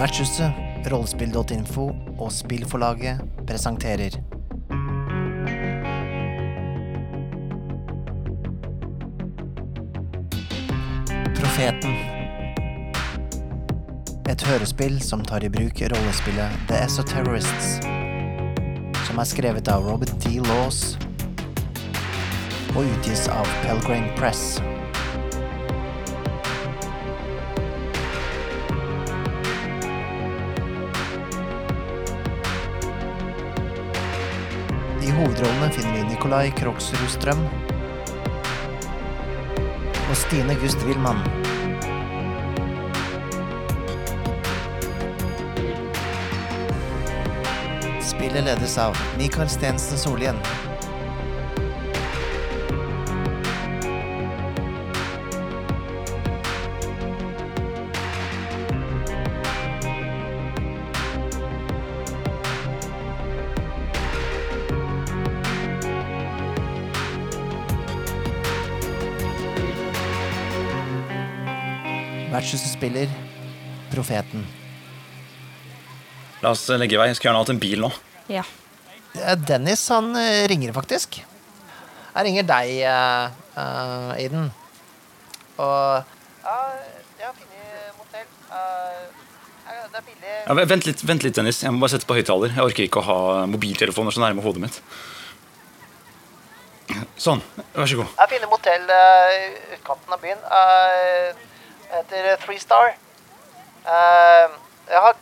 [0.00, 0.56] Vertshuset,
[0.88, 1.82] rollespill.info
[2.16, 4.14] og spillforlaget presenterer
[11.36, 11.98] Profeten.
[14.24, 17.76] Et hørespill som tar i bruk rollespillet The Esoterrorists,
[19.04, 20.38] som er skrevet av Robert D.
[20.48, 20.96] Laws
[22.72, 24.62] og utgis av Pelgrane Press.
[35.20, 37.40] Hovedrollene finner vi Nikolai Kroksrud Strøm
[40.08, 41.20] og Stine Gust Wilman.
[48.00, 50.40] Spillet ledes av Mikael Stensen Solhjell.
[72.30, 73.10] Vertshuset spiller
[73.90, 74.44] Profeten.
[76.40, 77.08] La oss legge i vei.
[77.10, 77.90] Jeg skal gjerne hatt en bil nå.
[78.30, 78.44] Ja.
[79.18, 81.18] Eh, Dennis han eh, ringer faktisk.
[82.10, 84.48] Jeg ringer deg, eh, uh, Aiden.
[85.58, 86.06] Og
[86.46, 88.30] Jeg har funnet motell.
[89.90, 90.38] det er billig.
[90.46, 91.62] Ja, vent, litt, vent litt, Dennis.
[91.62, 92.54] Jeg må bare sette på høyttaler.
[92.54, 94.80] Jeg orker ikke å ha mobiltelefoner så nærme hodet mitt.
[97.18, 97.42] Sånn.
[97.74, 98.18] Vær så god.
[98.22, 100.42] Jeg finner motell uh, i utkanten av byen.
[100.46, 101.49] Uh,
[101.96, 102.94] heter Three Star.
[103.84, 104.56] Eh,
[104.90, 105.20] jeg har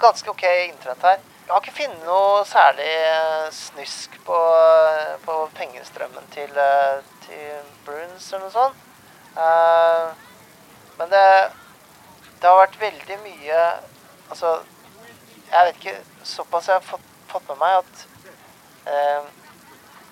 [0.00, 1.26] ganske ok internett her.
[1.46, 2.92] Jeg har ikke funnet noe særlig
[3.56, 4.38] snysk snusk på,
[5.24, 8.76] på pengestrømmen til, eh, til Bruns eller noe sånt.
[9.36, 10.12] Eh,
[10.98, 11.50] men det,
[12.40, 13.60] det har vært veldig mye
[14.30, 14.60] Altså,
[15.50, 18.02] jeg vet ikke Såpass jeg har fått, fått med meg at
[18.86, 19.30] eh,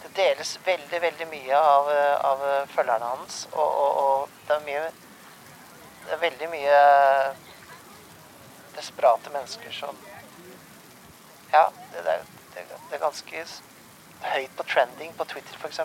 [0.03, 1.91] det deles veldig, veldig mye av,
[2.31, 2.43] av
[2.75, 3.45] følgerne hans.
[3.53, 4.83] Og, og, og det er mye
[6.09, 6.77] Det er veldig mye
[8.79, 9.99] desperate mennesker som
[11.53, 12.23] Ja, det, det, er,
[12.55, 13.43] det, det er ganske
[14.25, 15.83] høyt på trending på Twitter, f.eks.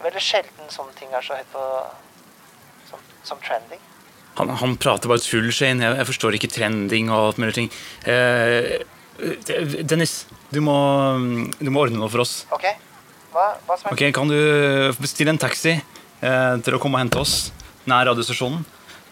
[0.00, 1.64] Veldig sjelden sånne ting er så høyt på
[2.92, 3.82] som, som trending.
[4.38, 5.82] Han, han prater bare tull, Shane.
[5.84, 7.70] Jeg, jeg forstår ikke trending og alt mulig ting.
[8.06, 8.80] Eh,
[9.82, 10.76] Dennis, du må,
[11.58, 12.44] du må ordne noe for oss.
[12.54, 12.68] OK?
[13.34, 13.94] Hva, hva som helst.
[13.96, 14.38] Okay, Kan du
[15.02, 17.50] bestille en taxi eh, til å komme og hente oss
[17.90, 18.62] nær radiostasjonen?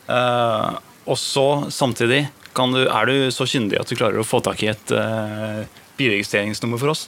[0.09, 0.79] Uh,
[1.09, 4.63] og så samtidig kan du, er du så kyndig at du klarer å få tak
[4.65, 5.65] i et uh,
[6.01, 7.07] bilregistreringsnummer for oss?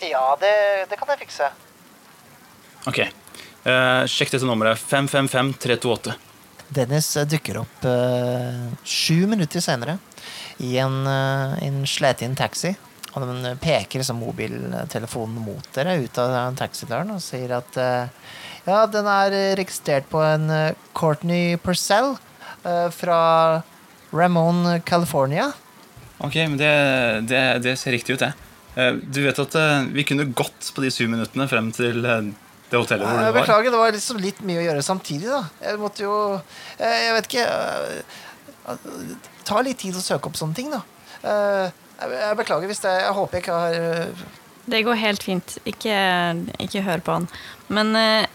[0.00, 0.54] Ja, det,
[0.90, 1.52] det kan jeg fikse.
[2.90, 3.04] Ok.
[3.60, 4.80] Uh, sjekk dette nummeret.
[4.80, 6.16] 555328.
[6.70, 9.98] Dennis eh, dukker opp eh, sju minutter senere
[10.62, 12.74] i en, uh, en sletin taxi.
[13.10, 18.28] Og den peker liksom mobiltelefonen mot dere ut av taxidøren og sier at eh,
[18.66, 22.14] ja, den er registrert på en eh, Courtney Purcell
[22.64, 23.20] eh, fra
[24.12, 25.52] Ramon, California.
[26.20, 26.70] Ok, men det,
[27.30, 28.32] det, det ser riktig ut, det.
[28.76, 32.30] Eh, du vet at eh, vi kunne gått på de syv minuttene frem til eh,
[32.70, 33.36] det hotellet hvor du var?
[33.40, 35.40] beklager, det var liksom litt mye å gjøre samtidig, da.
[35.64, 36.16] Jeg måtte jo
[36.78, 38.18] eh, Jeg vet ikke eh,
[39.48, 40.82] Ta litt tid å søke opp sånne ting, da.
[41.24, 41.72] Eh,
[42.04, 44.28] Jeg beklager hvis det Jeg håper jeg ikke har eh,
[44.70, 45.56] Det går helt fint.
[45.66, 45.96] Ikke,
[46.62, 47.26] ikke hør på han.
[47.70, 48.26] Men eh,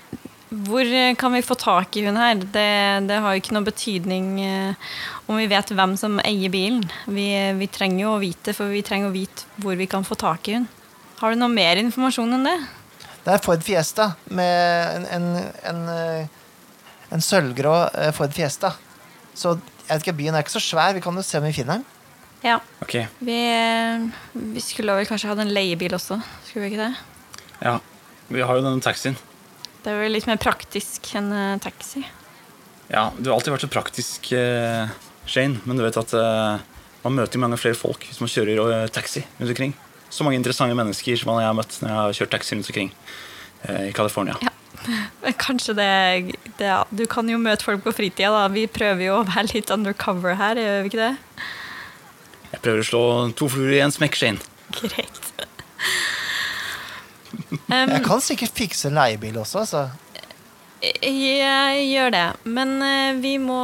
[0.49, 0.87] hvor
[1.19, 2.37] kan vi få tak i hun her?
[2.39, 2.69] Det,
[3.09, 4.93] det har jo ikke noe betydning eh,
[5.27, 6.85] om vi vet hvem som eier bilen.
[7.11, 7.27] Vi,
[7.59, 10.47] vi trenger jo å vite, for vi trenger å vite hvor vi kan få tak
[10.47, 10.67] i hun.
[11.19, 12.55] Har du noe mer informasjon enn det?
[13.25, 15.27] Det er Ford Fiesta med en, en,
[15.71, 18.75] en, eh, en sølvgrå eh, Ford Fiesta.
[19.35, 20.95] Så jeg vet ikke, byen er ikke så svær.
[20.95, 21.89] Vi kan jo se om vi finner den.
[22.45, 22.59] Ja.
[22.85, 23.07] Okay.
[23.25, 23.39] Vi,
[24.53, 26.93] vi skulle vel kanskje hatt en leiebil også, skulle vi ikke det?
[27.65, 27.79] ja.
[28.25, 29.17] Vi har jo denne taxien.
[29.85, 32.01] Det er vel litt mer praktisk enn eh, taxi.
[32.89, 34.89] Ja, du har alltid vært så praktisk, eh,
[35.29, 36.63] Shane, men du vet at eh,
[37.05, 39.75] man møter mange flere folk hvis man kjører eh, taxi rundt omkring.
[40.09, 42.91] Så mange interessante mennesker som jeg har møtt når jeg har kjørt taxi rundt omkring
[43.65, 44.35] i California.
[44.41, 44.51] Ja.
[45.45, 48.43] Kanskje det, det Du kan jo møte folk på fritida, da.
[48.53, 51.45] Vi prøver jo å være litt undercover her, gjør vi ikke det?
[52.51, 53.03] Jeg prøver å slå
[53.37, 54.41] to fluer i en smekk, Shane.
[54.77, 55.33] Greit.
[57.69, 59.85] Jeg kan sikkert fikse leiebil også, altså.
[60.81, 62.25] Jeg gjør det.
[62.45, 63.59] Men eh, vi må,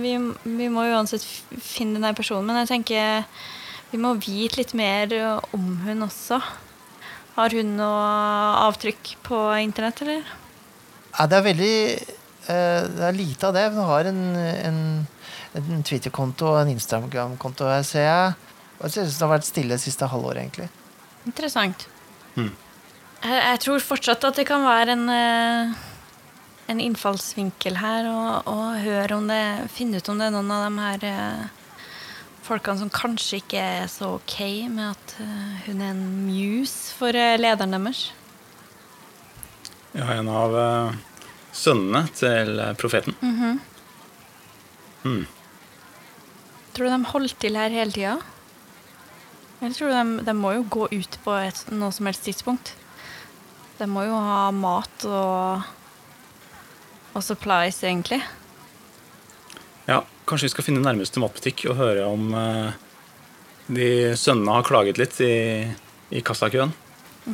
[0.00, 0.16] vi,
[0.58, 1.24] vi må uansett
[1.62, 2.48] finne den personen.
[2.48, 3.26] Men jeg tenker
[3.92, 5.12] vi må vite litt mer
[5.54, 6.40] om hun også.
[7.36, 8.06] Har hun noe
[8.64, 10.32] avtrykk på internett, eller?
[11.16, 13.66] Ja, det er veldig eh, Det er lite av det.
[13.74, 14.80] Hun har en, en,
[15.60, 18.34] en Twitter-konto og en Instagram-konto ser jeg.
[18.76, 20.68] Det ser ut synes det har vært stille siste halvåret, egentlig.
[21.28, 21.86] Interessant.
[22.36, 22.52] Mm.
[23.24, 25.76] Jeg, jeg tror fortsatt at det kan være en, eh,
[26.72, 30.66] en innfallsvinkel her, og, og høre om det Finne ut om det er noen av
[30.66, 31.46] de her eh,
[32.46, 34.36] folkene som kanskje ikke er så ok
[34.70, 38.10] med at eh, hun er en muse for lederen deres.
[39.96, 40.52] Ja, en av
[41.56, 43.16] sønnene til profeten.
[46.76, 48.18] Tror du de holdt til her hele tida?
[49.62, 52.74] Eller tror du de, de må jo gå ut på et, noe som helst tidspunkt?
[53.78, 55.66] De må jo ha mat og,
[57.12, 58.22] og supplies, egentlig.
[59.86, 62.70] Ja, kanskje vi skal finne nærmeste matbutikk og høre om eh,
[63.68, 63.88] de
[64.18, 65.34] sønnene har klaget litt i,
[66.16, 66.72] i kassakøen.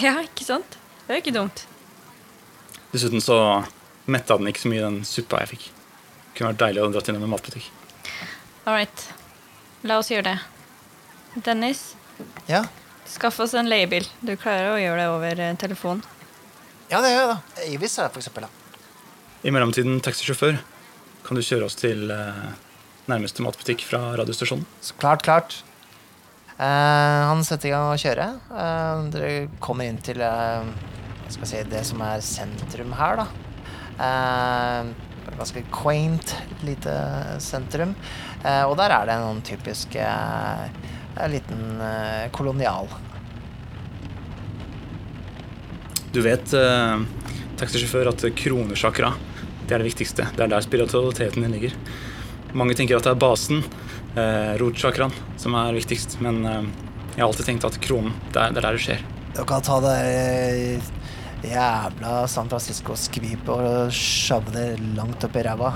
[0.02, 0.78] Ja, ikke sant?
[1.04, 1.64] Det er jo ikke dumt.
[2.92, 3.38] Dessuten så
[4.10, 5.68] metta den ikke så mye, den suppa jeg fikk.
[5.70, 7.70] Det kunne vært deilig å dra til en matbutikk.
[8.64, 9.06] All right.
[9.86, 10.38] La oss gjøre det.
[11.46, 11.94] Dennis,
[12.46, 12.60] Ja,
[13.08, 14.04] skaff oss en leiebil.
[14.20, 16.02] Du klarer å gjøre det over eh, telefon.
[16.92, 17.66] Ja det gjør jeg, da.
[17.72, 18.46] Avis er det, for eksempel.
[18.46, 18.78] Da.
[19.42, 20.60] I mellomtiden, taxisjåfør,
[21.26, 22.48] kan du kjøre oss til eh,
[23.10, 24.66] nærmeste matbutikk fra radiostasjonen?
[24.84, 25.56] Så klart, klart.
[26.58, 28.28] Eh, han setter i gang å kjøre.
[28.62, 30.68] Eh, dere kommer inn til eh,
[31.32, 33.26] si, det som er sentrum her, da.
[34.02, 34.92] Eh,
[35.38, 36.34] ganske quaint
[36.66, 36.94] lite
[37.42, 37.94] sentrum.
[38.44, 40.66] Eh, og der er det en typisk eh,
[41.32, 42.90] liten eh, kolonial.
[46.12, 47.04] Du vet, eh,
[47.60, 49.12] taxisjåfør, at kronesjakra
[49.72, 50.26] det er det viktigste.
[50.36, 51.76] Det er der spiritualiteten din ligger.
[52.52, 53.62] Mange tenker at det er basen,
[54.20, 56.18] eh, rotsjakraen, som er viktigst.
[56.20, 56.66] Men eh,
[57.14, 59.06] jeg har alltid tenkt at kronen, det er, det er der det skjer.
[59.32, 60.90] Dere kan ta det eh,
[61.48, 64.66] jævla San Francisco-skvipet og shove det
[64.98, 65.72] langt opp i ræva.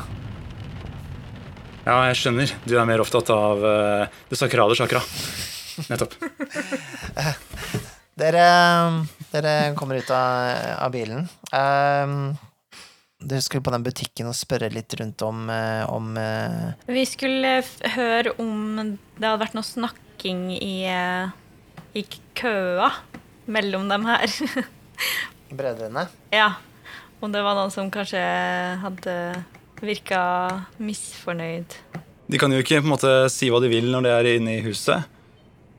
[1.86, 2.52] Ja, jeg skjønner.
[2.66, 5.00] Du er mer opptatt av eh, det sakrale chakra.
[5.88, 6.18] Nettopp.
[8.20, 8.44] Dere,
[9.32, 10.52] dere kommer ut av,
[10.86, 11.26] av bilen.
[11.52, 12.34] Um,
[13.18, 17.58] dere skulle på den butikken og spørre litt rundt om, eh, om eh, Vi skulle
[17.62, 18.76] f høre om
[19.16, 21.32] det hadde vært noe snakking i, eh,
[21.96, 22.04] i
[22.36, 22.90] køa
[23.48, 24.28] mellom dem her.
[25.58, 26.08] brødrene.
[26.34, 26.54] ja.
[27.16, 28.20] Om det var noen som kanskje
[28.82, 29.12] hadde
[29.80, 30.20] virka
[30.76, 31.72] misfornøyd.
[32.28, 34.58] De kan jo ikke på en måte si hva de vil når de er inne
[34.58, 35.08] i huset.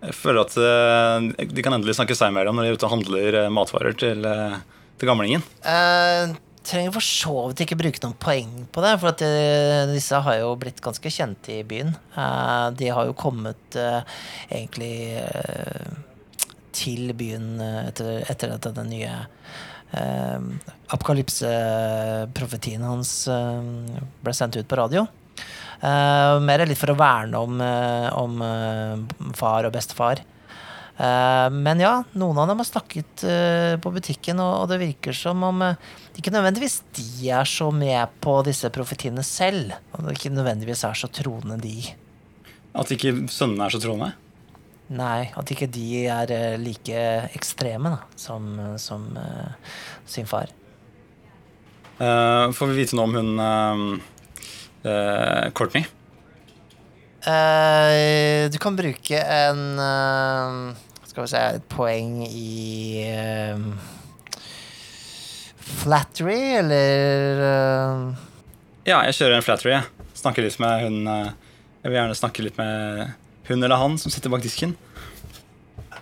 [0.03, 2.93] Jeg føler at eh, de kan endelig snakke seg imellom når de er ute og
[2.97, 4.59] handler eh, matvarer til, eh,
[5.01, 5.45] til gamlingen.
[5.65, 6.35] Eh,
[6.67, 10.49] trenger for så vidt ikke bruke noen poeng på det, for eh, disse har jo
[10.59, 11.91] blitt ganske kjente i byen.
[12.13, 14.01] Eh, de har jo kommet eh,
[14.51, 14.95] egentlig
[16.77, 17.57] til byen
[17.87, 19.15] etter, etter at den nye
[20.91, 25.07] apokalypseprofetien hans ble sendt ut på radio.
[25.77, 30.23] Uh, mer litt for å verne om, eh, om eh, far og bestefar.
[30.97, 35.13] Uh, men ja, noen av dem har snakket uh, på butikken, og, og det virker
[35.13, 35.75] som om uh,
[36.17, 39.75] ikke nødvendigvis de er så med på disse profetiene selv.
[39.93, 41.75] Og det ikke nødvendigvis er så troende, de.
[42.73, 44.09] At ikke sønnene er så troende.
[44.97, 48.45] Nei, at ikke de er like ekstreme da, som,
[48.79, 49.03] som
[50.07, 50.53] sin far.
[51.99, 53.99] Får vi vite noe om hun
[54.87, 55.85] eh, Courtney?
[57.27, 60.75] Uh, du kan bruke en uh,
[61.09, 63.03] Skal vi se Et poeng i
[65.81, 67.41] Flattery, eller
[68.87, 69.73] Ja, jeg kjører en flattery.
[69.75, 70.07] jeg.
[70.15, 73.11] Snakker litt med hun Jeg vil gjerne snakke litt med
[73.49, 74.75] hun eller han som sitter bak disken.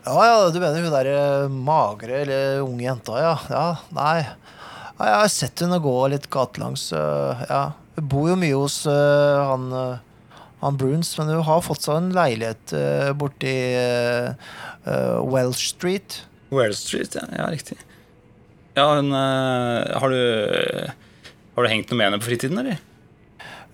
[0.05, 3.33] Ja, ja, du mener hun der eh, magre eller unge jenta, ja.
[3.49, 4.19] Ja, nei.
[4.99, 6.91] Ja, jeg har sett henne gå litt gatelangs.
[6.93, 7.63] ja.
[7.95, 11.99] Hun bor jo mye hos uh, han, eh, han Bruns, men hun har fått seg
[12.01, 14.35] en leilighet uh, borti uh,
[15.23, 16.23] Welsh Street.
[16.51, 17.79] Welsh Street, ja, ja riktig.
[18.75, 20.91] Ja, hun eh, Har du
[21.55, 22.81] Har du hengt noe med henne på fritiden, eller?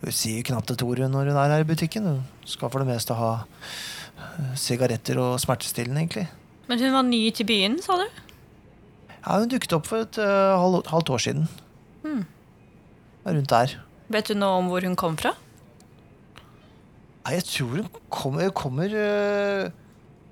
[0.02, 2.06] Hun sier knapt et ord når hun er her i butikken.
[2.06, 6.28] Hun skal for det meste ha eh, sigaretter og smertestillende, egentlig.
[6.70, 8.06] Men hun var ny til byen, sa du?
[9.10, 11.50] Ja, hun dukket opp for et eh, halvt år siden.
[13.26, 13.76] Rundt der.
[14.12, 15.32] Vet du noe om hvor hun kom fra?
[17.22, 19.70] Nei, jeg tror hun kommer, kommer eh,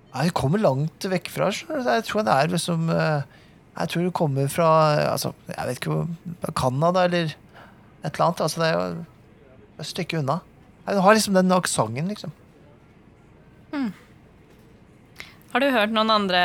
[0.09, 1.85] Nei, hun kommer langt vekk fra skjønner.
[1.99, 3.37] Jeg tror hun er liksom eh,
[3.77, 4.69] Jeg tror hun kommer fra
[5.13, 8.41] altså, Jeg vet ikke Canada eller et eller annet.
[8.41, 9.03] Altså, det er jo
[9.79, 10.39] et stykke unna.
[10.87, 12.31] Hun har liksom den aksenten, liksom.
[15.53, 16.41] Har du hørt noen andre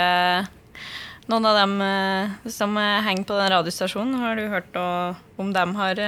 [1.30, 4.74] Noen av dem eh, som henger på den radiostasjonen, har du hørt
[5.40, 6.02] om dem har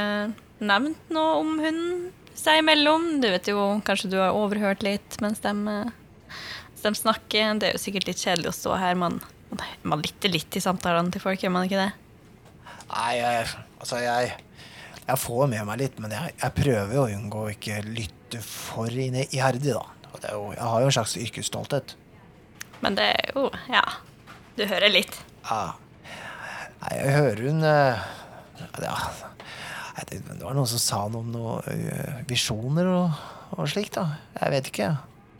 [0.61, 3.09] nevnt noe om hunden seg imellom.
[3.23, 6.35] Du vet jo, kanskje du har overhørt litt mens de, eh,
[6.73, 7.59] mens de snakker.
[7.61, 8.99] Det er jo sikkert litt kjedelig å stå her.
[9.01, 9.21] Man,
[9.83, 11.93] man lytter litt i samtalene til folk, gjør man ikke det?
[12.93, 13.47] Nei, jeg,
[13.81, 14.35] altså jeg
[15.07, 18.91] Jeg får med meg litt, men jeg, jeg prøver å unngå å ikke lytte for
[18.91, 19.85] iherdig, da.
[20.33, 21.95] Jo, jeg har jo en slags yrkesstolthet.
[22.83, 23.85] Men det er jo Ja.
[24.57, 25.13] Du hører litt.
[25.45, 25.77] Ja.
[26.81, 28.05] Nei, jeg hører hun eh,
[28.83, 28.95] ja,
[30.05, 33.21] det, var noen som sa noe om noen eh, visjoner og,
[33.57, 34.19] og slikt, da.
[34.37, 34.91] Jeg vet ikke.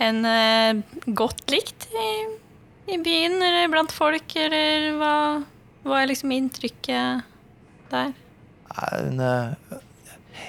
[0.07, 2.11] En eh, godt likt i,
[2.95, 5.17] i byen eller blant folk, eller hva,
[5.85, 7.27] hva er liksom inntrykket
[7.93, 8.15] der?
[8.77, 9.81] Hun, ja,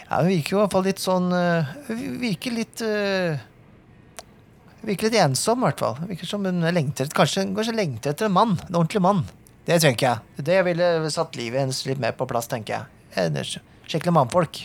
[0.10, 1.70] ja, virker jo i hvert fall litt sånn eh,
[2.20, 3.38] virker litt uh,
[4.88, 5.96] Virker litt ensom, i hvert fall.
[6.08, 8.54] Virker som hun lengter, kanskje, kanskje lengter etter en mann.
[8.70, 9.24] En ordentlig mann.
[9.68, 10.44] Det tenker jeg.
[10.48, 13.02] Det ville satt livet hennes litt mer på plass, tenker jeg.
[13.20, 13.36] En
[13.88, 14.60] Skikkelig mannfolk.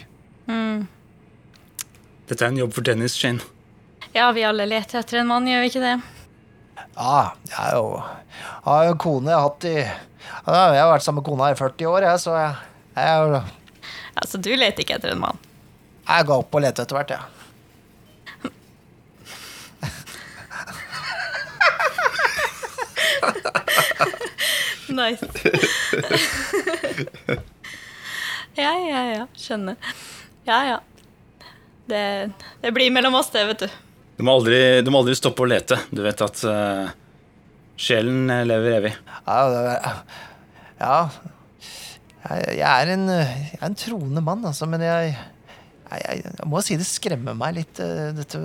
[0.51, 0.87] Mm.
[2.29, 3.41] Dette er en jobb for Dennis, Shane.
[4.13, 5.95] Ja, vi alle leter etter en mann, gjør vi ikke det?
[6.97, 7.87] Ja, jeg er jo
[8.63, 9.87] jeg har jo en kone jeg har hatt i Jeg
[10.47, 12.53] har vært sammen med kona i 40 år, jeg, så jeg,
[12.97, 13.43] jeg,
[14.23, 15.39] Altså, du leter ikke etter en mann.
[16.09, 17.23] jeg ga opp å lete etter hvert, jeg.
[24.93, 25.25] Nice.
[28.59, 29.27] ja, ja, ja.
[29.39, 29.77] Skjønner.
[30.49, 30.79] Ja, ja.
[31.89, 32.03] Det,
[32.63, 33.79] det blir mellom oss, det, vet du.
[34.19, 35.79] Du må aldri, du må aldri stoppe å lete.
[35.91, 36.93] Du vet at uh,
[37.81, 38.93] sjelen eh, lever evig.
[39.27, 40.03] Ja, det er,
[40.83, 40.99] ja.
[42.23, 46.63] Jeg, er en, jeg er en troende mann, altså, men jeg, jeg, jeg, jeg må
[46.63, 48.43] si det skremmer meg litt, eh, dette,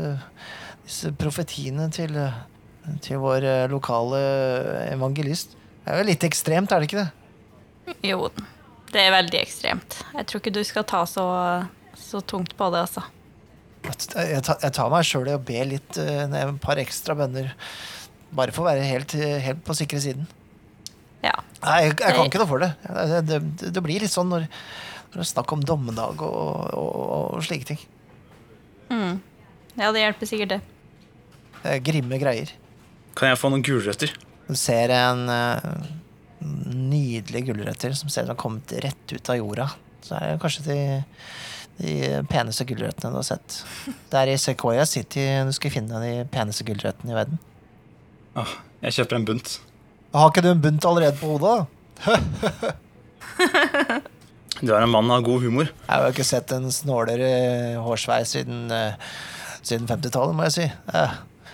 [0.87, 2.17] disse profetiene til,
[3.05, 4.21] til vår lokale
[4.89, 5.53] evangelist.
[5.83, 7.97] Det er jo litt ekstremt, er det ikke det?
[8.09, 8.25] Jo,
[8.93, 9.99] det er veldig ekstremt.
[10.15, 11.25] Jeg tror ikke du skal ta så,
[11.99, 13.03] så tungt på det, altså.
[13.87, 17.53] Jeg tar, meg sjøl i å be litt, eh, et par ekstra bønner.
[18.35, 20.27] Bare for å være helt, helt på sikre siden.
[21.23, 21.35] Ja.
[21.63, 22.71] Nei, jeg, jeg kan ikke noe for det.
[22.83, 24.47] Det, det, det, det blir litt sånn når,
[25.11, 26.97] når det er snakk om dommedag og, og,
[27.37, 27.83] og slike ting.
[28.91, 29.19] Mm.
[29.77, 30.59] Ja, det hjelper sikkert, det.
[31.61, 32.51] Det er grimme greier.
[33.17, 34.13] Kan jeg få noen gulrøtter?
[34.47, 35.25] Du ser en
[36.41, 39.69] uh, nydelig gulrøtter som ser ut som har kommet rett ut av jorda.
[40.05, 40.79] Så er det kanskje de,
[41.81, 41.93] de
[42.31, 43.61] peneste gulrøttene du har sett.
[44.11, 47.41] Det er i Sequoia City du skal finne de peneste gulrøttene i verden.
[48.37, 48.53] Åh,
[48.85, 49.57] jeg kjøper en bunt.
[50.15, 51.57] Har ikke du en bunt allerede på hodet?
[54.57, 55.67] Du er en mann av god humor.
[55.69, 57.27] Jeg har jo ikke sett en snålere
[57.85, 58.95] hårsveis siden, uh,
[59.61, 60.65] siden 50-tallet, må jeg si.
[60.89, 61.03] Ja,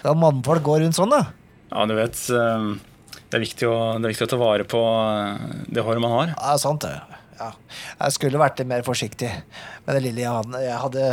[0.06, 1.26] da mannfolk går rundt sånn, da.
[1.74, 2.66] Ja, du vet eh,
[3.34, 6.12] det er, viktig å, det er viktig å ta vare på eh, det håret man
[6.14, 6.34] har.
[6.36, 6.92] Ja, sant det.
[7.40, 7.48] Ja.
[7.98, 10.60] Jeg skulle vært litt mer forsiktig med det lille jeg hadde.
[10.62, 11.08] Jeg hadde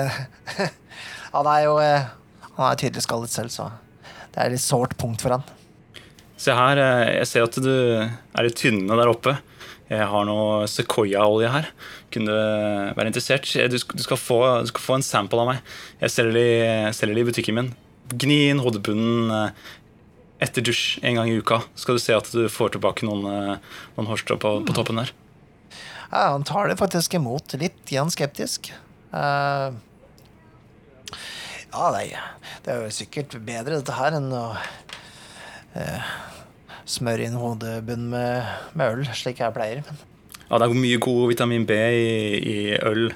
[0.00, 0.20] eh,
[1.36, 2.08] han er jo eh,
[2.56, 3.68] Han er tydelig skallet selv, så
[4.32, 5.44] det er et litt sårt punkt for han.
[6.40, 9.36] Se her, eh, jeg ser at du er litt tynne der oppe.
[9.90, 11.68] Jeg har noe Sequoia-olje her.
[12.14, 13.52] Kunne du være interessert?
[13.68, 15.72] Du skal, få, du skal få en sample av meg.
[16.00, 17.72] Jeg selger det, i butikken min.
[18.10, 19.50] Gni inn hodebunnen
[20.40, 21.60] etter dusj en gang i uka.
[21.78, 25.12] Skal du se at du får tilbake noen, eh, noen hårstrå på, på toppen der.
[26.10, 27.54] Ja, han tar det faktisk imot.
[27.60, 28.72] Litt igjen skeptisk.
[29.12, 29.70] Uh,
[31.70, 32.08] ja, nei,
[32.64, 34.44] det er jo sikkert bedre dette her enn å
[35.76, 36.10] uh,
[36.88, 39.84] smøre inn hodebunnen med, med øl, slik jeg pleier.
[40.48, 43.12] Ja, det er mye god vitamin B i, i øl.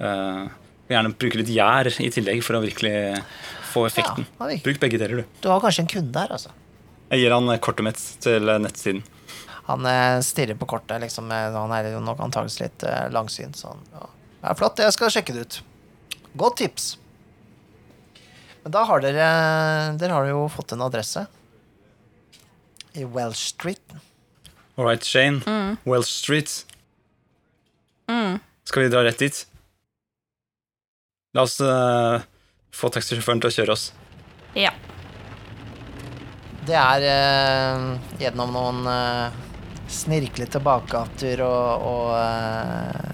[0.00, 0.48] Uh,
[0.88, 2.94] gjerne bruke litt gjær i tillegg for å virkelig
[3.70, 4.26] få effekten.
[4.40, 5.38] Ja, Bruk begge deler, du.
[5.44, 6.56] du har kanskje en kunde her, altså.
[7.10, 9.02] Jeg gir han kortet mitt til nettsiden.
[9.70, 11.30] Han eh, stirrer på kortet, liksom.
[11.34, 13.58] eh, Han er jo nok antakeligvis litt eh, langsynt.
[13.58, 13.82] Sånn.
[13.94, 14.06] Ja.
[14.40, 15.58] Det er flott, jeg skal sjekke det ut.
[16.40, 16.88] Godt tips.
[18.62, 19.26] Men da har dere
[20.00, 21.26] Dere har jo fått en adresse.
[22.98, 23.94] I Welsh Street.
[24.76, 25.42] All right, Shane.
[25.84, 26.64] Welsh Street.
[28.70, 29.38] Skal vi dra rett dit?
[31.34, 32.22] La oss uh,
[32.74, 33.84] få taxisjåføren til å kjøre oss.
[34.58, 34.72] Ja.
[36.70, 37.86] Det er eh,
[38.20, 39.38] gjennom noen eh,
[39.90, 43.08] snirklete bakgater og, og eh,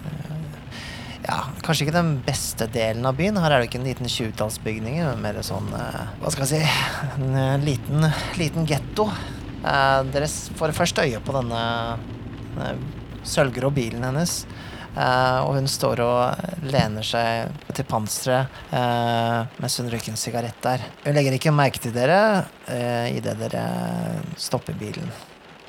[1.27, 3.39] Ja, kanskje ikke den beste delen av byen.
[3.41, 7.17] Her er det ikke en liten 20-tallsbygning, men mer sånn eh, Hva skal jeg si
[7.17, 8.05] En eh, liten,
[8.37, 9.09] liten getto.
[9.65, 10.29] Eh, dere
[10.61, 11.65] får først øye på denne,
[12.53, 12.71] denne
[13.27, 14.43] sølvgrå bilen hennes.
[14.97, 20.59] Eh, og hun står og lener seg til panseret eh, mens hun røyker en sigarett
[20.65, 20.85] der.
[21.05, 22.19] Hun legger ikke merke til dere
[22.71, 23.65] uh, idet dere
[24.41, 25.13] stopper bilen.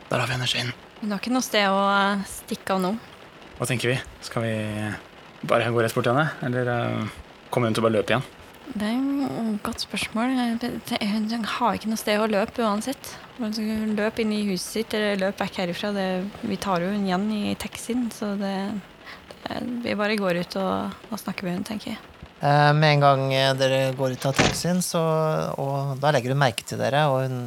[0.08, 0.72] Der har vi henne, Shane.
[1.02, 2.96] Hun har ikke noe sted å eh, stikke av nå.
[3.58, 4.00] Hva tenker vi?
[4.26, 4.56] Skal vi
[5.48, 7.16] bare gå rett bort til henne, eller eh,
[7.54, 8.26] Kommer hun til å bare løpe igjen?
[8.68, 10.34] Det er et godt spørsmål.
[11.00, 13.14] Hun har ikke noe sted å løpe uansett.
[13.38, 15.94] Hun Løp inn i huset sitt eller løp vekk herifra.
[15.96, 16.08] Det,
[16.42, 18.52] vi tar jo henne igjen i taxien, så det
[19.84, 22.00] Vi bare går ut og, og snakker med henne, tenker jeg.
[22.42, 25.02] Eh, med en gang eh, dere går ut av taxien, så,
[25.58, 27.40] og da legger hun merke til dere, og hun,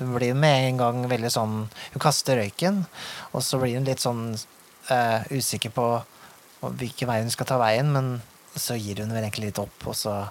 [0.00, 2.82] hun blir med en gang veldig sånn Hun kaster røyken,
[3.32, 5.88] og så blir hun litt sånn eh, usikker på
[6.64, 8.14] hvilken vei hun skal ta veien, men
[8.56, 10.22] så gir hun vel egentlig litt opp, og så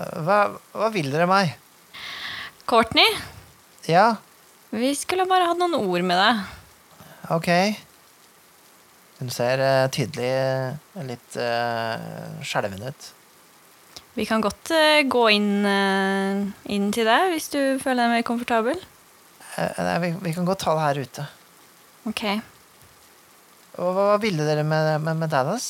[0.00, 0.38] Eh, hva,
[0.76, 1.54] hva vil dere meg?
[2.70, 3.08] Courtney,
[3.88, 4.16] Ja,
[4.70, 6.42] vi skulle bare hatt noen ord med deg.
[7.34, 7.48] ok.
[9.20, 13.08] Hun ser eh, tydelig eh, litt uh, skjelven ut.
[14.16, 16.40] Vi kan godt eh, gå inn, eh,
[16.72, 18.80] inn til deg hvis du føler deg mer komfortabel.
[19.54, 21.26] Eh, nei, vi, vi kan godt ta det her ute.
[22.10, 22.24] Ok.
[23.80, 25.68] Og hva ville dere med, med, med Dallas?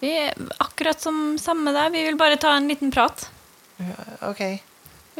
[0.00, 1.92] Vi er akkurat som samme der.
[1.94, 3.28] Vi vil bare ta en liten prat.
[4.28, 4.42] Ok.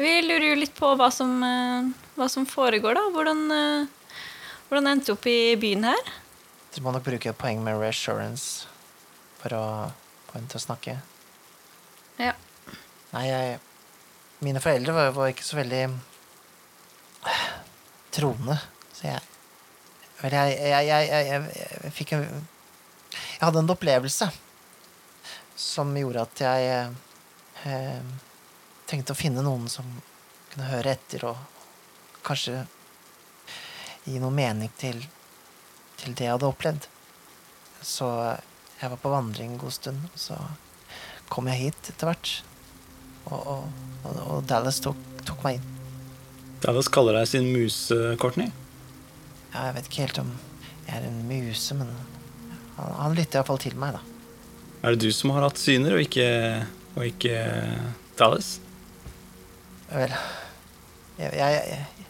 [0.00, 3.06] Vi lurer jo litt på hva som, eh, hva som foregår, da.
[3.14, 4.22] Hvordan, eh,
[4.68, 6.12] hvordan endte du opp i byen her?
[6.70, 8.68] Dere må nok bruke poeng med reassurance
[9.40, 9.64] for å
[10.28, 10.96] få henne til å snakke.
[12.20, 12.36] Ja.
[13.14, 13.58] Nei, jeg
[14.40, 15.82] Mine foreldre var, var ikke så veldig
[18.16, 18.56] troende,
[18.96, 19.26] så jeg
[20.20, 24.28] Vel, jeg, jeg, jeg, jeg fikk en Jeg hadde en opplevelse
[25.60, 26.68] som gjorde at jeg
[27.68, 28.10] eh,
[28.88, 29.88] tenkte å finne noen som
[30.52, 31.40] kunne høre etter og
[32.24, 32.62] kanskje
[34.04, 35.02] gi noe mening til,
[36.00, 36.88] til det jeg hadde opplevd.
[37.84, 38.08] Så
[38.80, 40.36] jeg var på vandring en god stund, og så
[41.32, 42.32] kom jeg hit etter hvert.
[43.30, 43.64] Og, og,
[44.24, 45.66] og, Dallas tok, tok meg inn.
[46.64, 48.50] Dallas kaller deg sin muse, Courtney.
[49.52, 50.32] Ja, jeg vet ikke helt om
[50.86, 51.92] jeg er en muse, men
[52.76, 54.02] han, han lytter iallfall til meg, da.
[54.80, 56.26] Er det du som har hatt syner, og ikke,
[56.96, 57.36] og ikke
[58.18, 58.56] Dallas?
[59.90, 60.12] Vel
[61.20, 62.09] Jeg, jeg, jeg,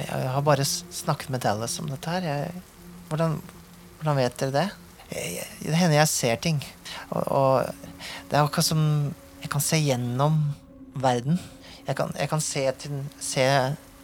[0.00, 2.26] jeg, har bare snakket med Dallas om dette her.
[2.26, 2.64] Jeg,
[3.10, 3.38] hvordan,
[3.98, 4.66] hvordan vet dere det?
[5.14, 6.60] Jeg, det hender jeg ser ting.
[7.10, 8.82] Og, og det er akkurat som
[9.42, 10.40] jeg kan se gjennom
[10.94, 11.38] verden.
[11.84, 12.64] Jeg kan, kan se,
[13.20, 13.46] se,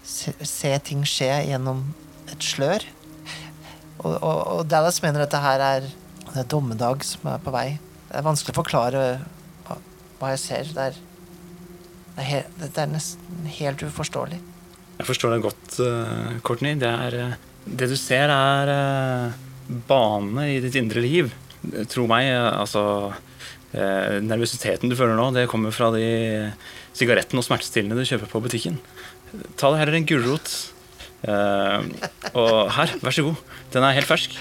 [0.05, 1.83] se, se ting skje gjennom
[2.31, 2.85] et slør.
[4.01, 5.89] Og, og, og Dallas mener dette her er
[6.35, 7.69] det dommedag som er på vei.
[8.09, 9.05] Det er vanskelig å forklare
[9.67, 9.77] hva,
[10.21, 10.71] hva jeg ser.
[10.77, 11.01] Det er,
[12.15, 14.41] det er, helt, det er nesten helt uforståelig.
[15.01, 16.77] Jeg forstår deg godt, eh, Courtney.
[16.77, 19.33] Det, er, eh, det du ser, er
[19.89, 21.31] bane i ditt indre liv.
[21.89, 22.83] Tro meg, eh, altså
[23.73, 26.05] eh, Nervøsiteten du føler nå, det kommer fra de
[26.97, 28.77] sigarettene og smertestillende du kjøper på butikken.
[29.57, 30.53] Ta det heller en gulrot.
[31.25, 31.89] Eh,
[32.35, 33.43] og her, vær så god.
[33.73, 34.37] Den er helt fersk.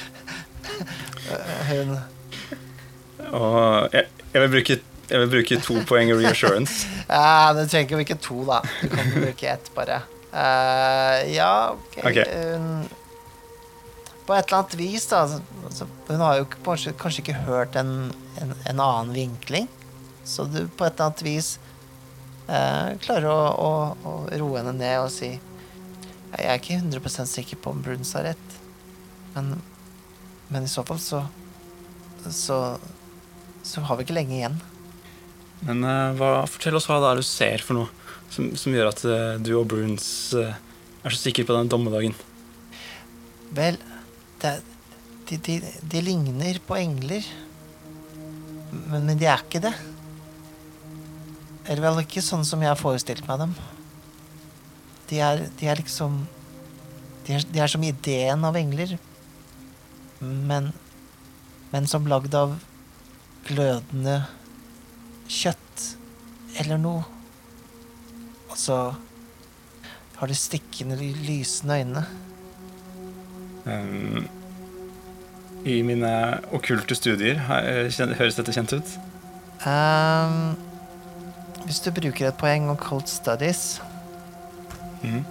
[3.29, 6.87] Og jeg, jeg, vil, bruke, jeg vil bruke to poeng reassurance.
[7.07, 8.63] Ja, du trenger ikke to, da.
[8.81, 10.03] Du kan bruke ett, bare.
[10.33, 11.97] Eh, ja, ok.
[11.97, 12.25] okay.
[12.53, 12.89] Hun
[14.25, 15.23] På et eller annet vis, da.
[15.65, 19.67] Altså, hun har jo kanskje, kanskje ikke hørt en, en, en annen vinkling.
[20.23, 21.55] Så du på et eller annet vis
[22.45, 23.71] uh, klarer å, å,
[24.05, 28.27] å roe henne ned og si Jeg er ikke 100 sikker på om Bruns har
[28.29, 28.57] rett,
[29.33, 29.55] men,
[30.53, 31.23] men i så fall så
[32.29, 32.77] så,
[33.63, 34.57] så har vi ikke lenge igjen.
[35.65, 37.98] Men uh, hva, fortell oss hva det er du ser for noe
[38.29, 40.57] som, som gjør at eh, du og Bruns eh,
[41.03, 42.15] er så sikre på den dommedagen.
[43.55, 43.79] Vel,
[44.41, 44.55] det,
[45.29, 45.59] de, de,
[45.93, 47.25] de ligner på engler.
[48.71, 49.73] Men, men de er ikke det.
[51.69, 53.55] Eller vel ikke sånn som jeg har forestilt meg dem.
[55.09, 56.21] De er, de er liksom
[57.25, 58.95] de er, de er som ideen av engler.
[60.19, 60.71] Men,
[61.69, 62.57] men som lagd av
[63.47, 64.23] glødende
[65.29, 65.85] kjøtt
[66.59, 67.18] eller noe.
[68.59, 68.77] Og så
[70.19, 72.01] har de stikkende, lysende øyne.
[73.63, 74.25] Um,
[75.63, 76.09] I mine
[76.51, 78.91] okkulte studier høres dette kjent ut.
[79.63, 80.57] Um,
[81.63, 83.79] hvis du bruker et poeng om cold studies,
[85.07, 85.23] mm.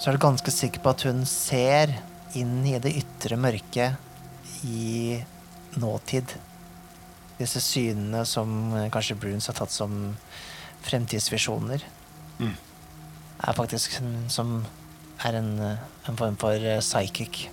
[0.00, 1.94] så er du ganske sikker på at hun ser
[2.34, 5.22] inn i det ytre mørket i
[5.78, 6.34] nåtid.
[7.38, 10.16] Disse synene som eh, kanskje Bruns har tatt som
[10.86, 11.82] fremtidsvisjoner,
[12.38, 12.54] Mm.
[13.48, 13.96] er faktisk
[14.30, 14.64] som
[15.24, 15.48] er en,
[16.06, 17.48] en form for eh, psychic.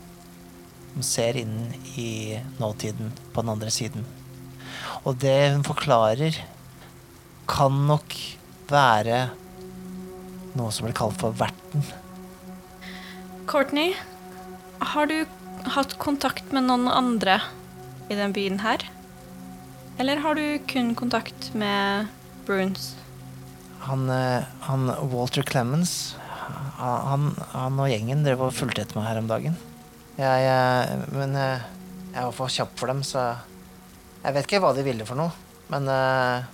[0.93, 4.05] Som ser inn i nåtiden på den andre siden.
[5.03, 6.38] Og det hun forklarer,
[7.49, 8.13] kan nok
[8.69, 9.29] være
[10.55, 11.83] noe som blir kalt for verten.
[13.45, 13.93] Courtney,
[14.81, 15.25] har du
[15.75, 17.39] hatt kontakt med noen andre
[18.09, 18.85] i den byen her?
[19.99, 22.07] Eller har du kun kontakt med
[22.47, 22.93] Bruns?
[23.86, 26.15] Han, eh, han Walter Clemens,
[26.80, 29.58] han, han og gjengen drev og fulgte etter meg her om dagen.
[30.15, 31.62] Jeg, jeg, men jeg,
[32.13, 33.28] jeg var for kjapp for dem, så
[34.24, 35.34] jeg vet ikke hva de ville for noe.
[35.74, 36.45] Men eh,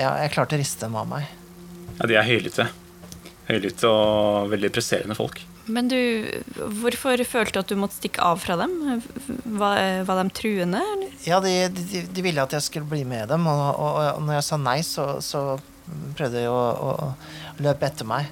[0.00, 1.28] ja, jeg klarte å riste dem av meg.
[1.98, 2.68] Ja, de er høylytte.
[3.50, 5.42] Høylytte og veldig presserende folk.
[5.66, 5.98] Men du,
[6.82, 8.72] hvorfor følte du at du måtte stikke av fra dem?
[9.44, 10.80] Var, var de truende?
[10.94, 11.12] Eller?
[11.28, 14.40] Ja, de, de, de ville at jeg skulle bli med dem, og, og, og når
[14.40, 15.44] jeg sa nei, så, så
[16.18, 18.26] prøvde de å, å, å løpe etter meg.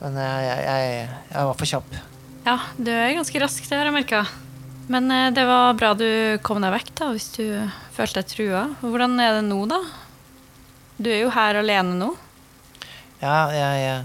[0.00, 2.00] Men jeg, jeg, jeg, jeg var for kjapp.
[2.44, 4.24] Ja, du er ganske rask, det har jeg merka.
[4.92, 6.08] Men eh, det var bra du
[6.44, 7.44] kom deg vekk, da, hvis du
[7.96, 8.64] følte deg trua.
[8.82, 9.80] Hvordan er det nå, da?
[10.98, 12.10] Du er jo her alene nå.
[13.22, 14.02] Ja, jeg, jeg,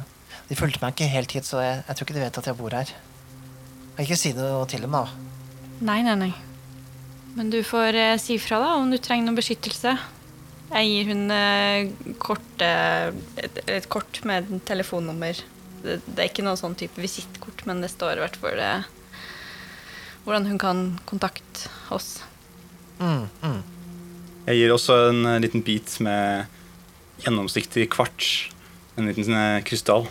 [0.50, 2.58] de fulgte meg ikke helt hit, så jeg, jeg tror ikke de vet at jeg
[2.58, 2.92] bor her.
[2.92, 5.06] Jeg kan ikke si noe til dem, da.
[5.86, 6.32] Nei, nei, nei.
[7.38, 9.94] Men du får eh, si fra da om du trenger noe beskyttelse.
[10.70, 13.10] Jeg gir hun eh, kort, eh,
[13.42, 15.38] et, et kort med en telefonnummer.
[15.84, 18.88] Det, det er ikke noe sånn type visittkort, men det står i hvert fall eh,
[20.26, 22.18] hvordan hun kan kontakte oss.
[23.00, 23.60] Mm, mm.
[24.50, 26.50] Jeg gir også en eh, liten bit med
[27.24, 28.50] gjennomsiktig kvarts.
[28.98, 30.10] En liten sånn, krystall.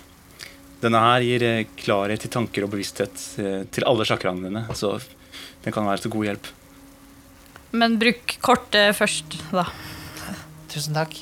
[0.82, 4.62] Denne her gir eh, klarhet til tanker og bevissthet eh, til alle sjakraene dine.
[4.78, 4.94] Så
[5.64, 6.50] den kan være til god hjelp.
[7.78, 9.66] Men bruk kortet først, da.
[10.70, 11.18] Tusen takk.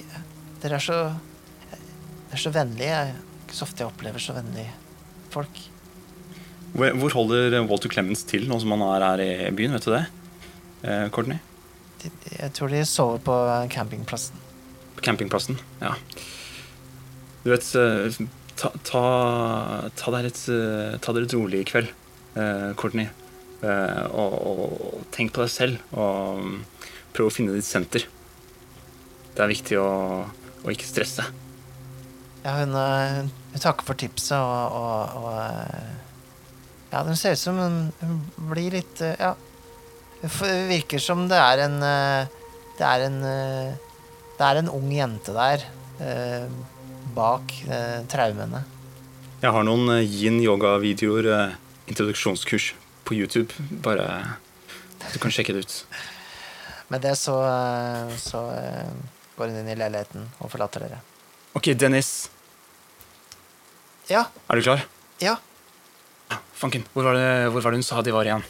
[0.63, 0.99] Dere er så
[1.71, 3.01] Dere er så vennlige.
[3.01, 4.75] Det er ikke så ofte jeg opplever så vennlige
[5.33, 5.65] folk.
[6.77, 9.77] Hvor, hvor holder Walter Clemens til nå som han er her i byen?
[9.79, 10.05] Vet du det?
[10.85, 11.41] Eh, Courtney?
[12.03, 13.37] De, jeg tror de sover på
[13.73, 14.43] campingplassen.
[14.99, 15.57] På campingplassen?
[15.81, 15.95] Ja.
[17.47, 17.65] Du vet
[18.57, 21.91] Ta, ta, ta, litt, eh, ta det litt rolig i kveld,
[22.41, 23.11] eh, Courtney.
[23.61, 26.55] Eh, og, og tenk på deg selv, og mm,
[27.17, 28.07] prøv å finne ditt senter.
[29.37, 29.91] Det er viktig å,
[30.65, 31.27] å ikke stresse.
[32.47, 37.79] Ja, hun, hun takker for tipset, og, og, og Ja, hun ser ut som hun,
[38.01, 38.21] hun
[38.53, 39.35] blir litt Ja.
[40.23, 40.31] Det
[40.71, 45.67] virker som det er en Det er en Det er en ung jente der
[46.01, 46.47] eh,
[47.17, 48.61] bak eh, traumene.
[49.43, 51.57] Jeg har noen eh, yin yoga-videoer, eh,
[51.91, 52.71] introduksjonskurs,
[53.07, 53.53] på YouTube.
[53.85, 54.07] Bare
[55.13, 55.75] Du kan sjekke det ut.
[56.91, 58.89] Med det så, eh, så eh,
[59.39, 61.01] går hun inn i leiligheten og forlater dere.
[61.57, 62.29] Ok, Dennis.
[64.11, 64.85] Ja, Er du klar?
[65.21, 65.37] ja.
[66.57, 68.43] Fanken, hvor var det, hvor var det hun sa de var igjen?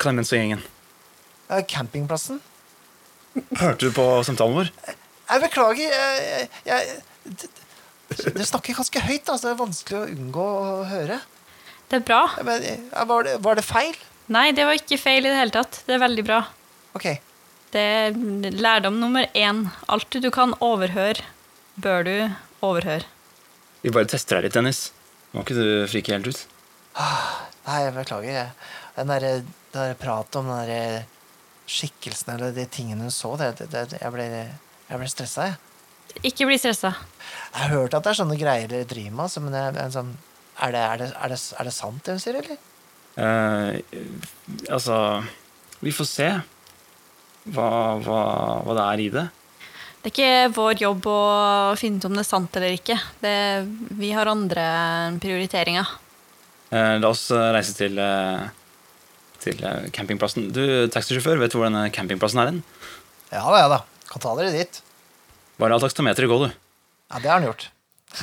[0.00, 0.60] Clemens og gjengen.
[1.48, 2.40] Eh, Campingplassen.
[3.56, 4.68] Hørte du på samtalen vår?
[5.30, 5.94] Jeg beklager.
[5.94, 6.98] Jeg, jeg,
[7.30, 9.48] Du snakker ganske høyt, altså.
[9.48, 11.20] Det er vanskelig å unngå å høre.
[11.90, 12.22] Det er bra.
[12.46, 13.98] Men, eh, var, det, var det feil?
[14.30, 15.82] Nei, det var ikke feil i det hele tatt.
[15.86, 16.40] Det er veldig bra.
[16.98, 17.08] Ok.
[17.70, 18.18] Det er
[18.58, 19.64] lærdom nummer én.
[19.90, 21.22] Alt du kan overhøre,
[21.78, 22.14] bør du
[22.66, 23.06] overhøre.
[23.82, 24.82] Vi bare tester deg litt, Dennis.
[25.32, 26.44] Må ikke du frike helt ut?
[26.98, 28.34] Nei, jeg beklager.
[28.34, 28.52] Jeg.
[28.98, 29.32] Den derre
[29.74, 31.04] der pratet om den derre
[31.70, 34.26] skikkelsen eller de tingene hun så, det, det, det, jeg ble,
[34.88, 35.58] jeg ble stressa, jeg.
[36.26, 36.94] Ikke bli stressa.
[37.50, 40.12] Jeg har hørt at det er sånne greier dere driver med, altså, men jeg, sånn,
[40.60, 42.66] er, det, er, det, er, det, er det sant det hun sier, eller?
[43.20, 43.80] Eh,
[44.70, 44.96] altså
[45.82, 46.28] Vi får se
[47.50, 47.68] hva,
[48.04, 48.20] hva,
[48.66, 49.24] hva det er i det.
[50.00, 51.20] Det er ikke vår jobb å
[51.76, 52.96] finne ut om det er sant eller ikke.
[53.20, 53.34] Det,
[54.00, 54.64] vi har andre
[55.20, 55.90] prioriteringer.
[56.70, 58.46] Eh, la oss eh, reise til, eh,
[59.42, 60.48] til eh, campingplassen.
[60.56, 62.62] Du, taxisjåfør, vet du hvor denne campingplassen er hen?
[63.32, 63.80] Ja da, ja da.
[64.12, 64.80] Kan ta dere dit.
[65.60, 66.48] Bare la takstameteret gå, du.
[67.10, 67.62] Ja, det har han gjort.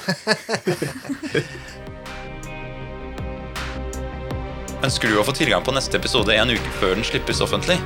[4.87, 7.77] Ønsker du å få tilgang på neste episode en uke før den slippes offentlig?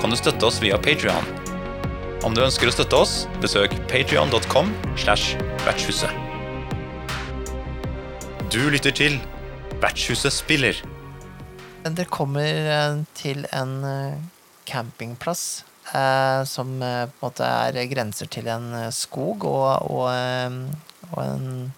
[0.00, 1.26] Kan du støtte oss via Patreon.
[2.26, 3.70] Om du ønsker å støtte oss, besøk
[5.64, 6.10] vertshuset.
[8.50, 9.20] Du lytter til
[9.80, 10.74] Vertshuset spiller.
[11.86, 14.18] Dere kommer eh, til en eh,
[14.68, 15.64] campingplass
[16.46, 20.50] som eh, på en måte er grenser til en eh, skog og, og, eh,
[21.10, 21.72] og en,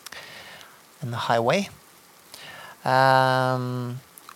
[1.03, 1.69] en highway.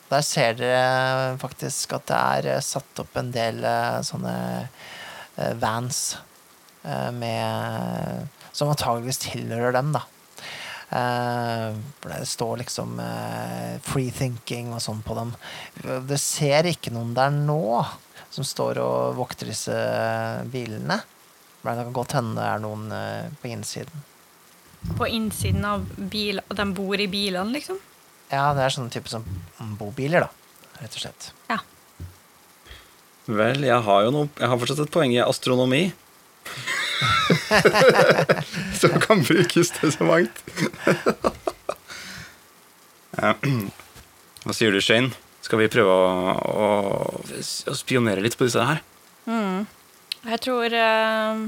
[0.06, 5.54] Der ser dere faktisk at det er eh, satt opp en del eh, sånne eh,
[5.58, 6.02] vans
[6.86, 10.06] eh, med Som antageligvis tilhører dem, da.
[10.96, 15.34] Eh, for det står liksom eh, free thinking og sånn på dem.
[16.08, 17.82] Det ser ikke noen der nå
[18.36, 19.72] som står og vokter disse
[20.52, 20.98] bilene.
[21.64, 24.04] Men det kan godt hende det er noen eh, på innsiden.
[24.98, 27.78] På innsiden av bil, og de bor i bilene, liksom.
[28.30, 29.24] Ja, det er sånn type som
[29.80, 30.30] bobiler, da.
[30.82, 31.30] Rett og slett.
[31.48, 31.58] Ja.
[33.26, 35.88] Vel, jeg har jo noe Jeg har fortsatt et poeng i astronomi.
[38.80, 40.36] Som kan brukes til så mangt.
[43.16, 45.10] Hva sier du, Shane?
[45.46, 46.68] Skal vi prøve å, å,
[47.70, 48.80] å spionere litt på disse her?
[49.26, 51.42] Jeg tror eh,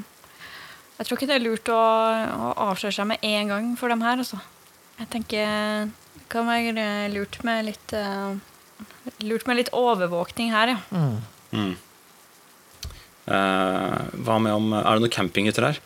[0.98, 4.04] Jeg tror ikke det er lurt å, å avsløre seg med en gang for dem
[4.06, 4.38] her, altså.
[4.98, 8.38] Jeg tenker det kan være lurt med litt eh,
[9.24, 11.04] Lurt med litt overvåkning her, ja.
[11.56, 11.72] Mm.
[13.28, 15.80] Eh, hva med om Er det noen campinghytter her?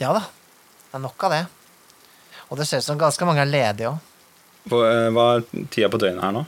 [0.00, 0.24] Ja da.
[0.88, 1.44] Det er nok av det.
[2.48, 4.10] Og det ser ut som ganske mange er ledige òg.
[4.72, 4.82] Hva
[5.14, 6.44] hva er tida på døgnet her nå?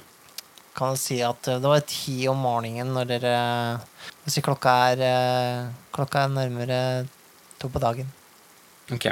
[0.76, 3.36] Kan du si at eh, det var ti om morgenen når dere
[4.26, 6.80] Hvis klokka er eh, Klokka er nærmere
[7.56, 8.10] to på dagen.
[8.92, 9.06] Ok.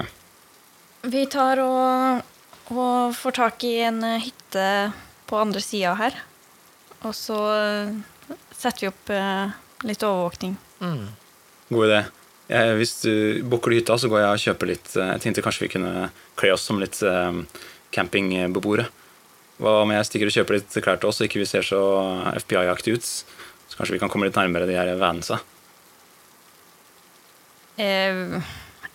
[1.08, 2.20] Vi tar og,
[2.68, 4.66] og får tak i en eh, hytte
[5.24, 6.18] på andre sida her.
[7.08, 7.38] Og så
[8.52, 9.10] setter vi opp
[9.84, 10.54] litt overvåkning.
[10.80, 11.08] Mm.
[11.68, 11.98] God idé.
[12.48, 13.12] Jeg, hvis du
[13.48, 16.08] booker du hytta, så går jeg og kjøper litt Jeg tenkte kanskje vi kunne
[16.40, 17.00] kle oss som litt
[17.92, 18.88] campingbeboere.
[19.62, 21.80] Hva om jeg stikker og kjøper litt klær til oss, så ikke vi ser så
[22.42, 23.06] FBI-aktig ut?
[23.06, 25.38] Så kanskje vi kan komme litt nærmere de her vansa.
[27.78, 28.38] Uh,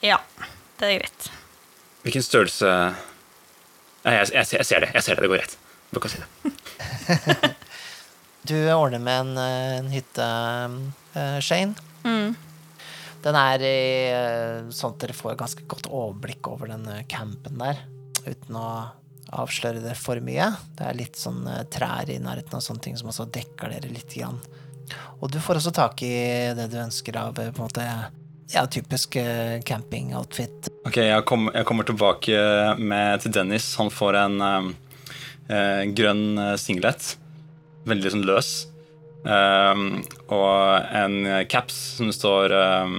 [0.03, 0.19] ja,
[0.79, 1.29] det er greit.
[2.05, 4.91] Hvilken størrelse ja, jeg, jeg, ser- jeg ser det.
[4.95, 5.57] Jeg ser det, det går greit.
[5.91, 7.55] Du kan si det.
[8.49, 10.25] Du ordner med en, eh, en hytte,
[11.13, 11.75] uh, Shane.
[12.07, 12.31] Mm.
[13.21, 17.81] Den er i sånn at dere får ganske godt overblikk over den campen der,
[18.23, 18.69] uten å
[19.31, 20.51] avsløre det for mye.
[20.77, 23.91] Det er litt sånn eh, trær i nærheten og sånne ting som også dekker dere
[23.91, 24.15] litt.
[24.15, 24.39] Grann.
[25.21, 26.15] Og du får også tak i
[26.57, 27.85] det du ønsker av eh, på en måte
[28.49, 29.13] ja, typisk
[29.69, 30.71] campingoutfit.
[30.87, 32.39] Ok, jeg, kom, jeg kommer tilbake
[32.81, 33.75] med til Dennis.
[33.77, 34.69] Han får en eh,
[35.53, 37.13] eh, grønn eh, singlet.
[37.89, 38.53] Veldig sånn løs.
[39.27, 39.83] Eh,
[40.33, 41.19] og en
[41.51, 42.97] caps som det står um,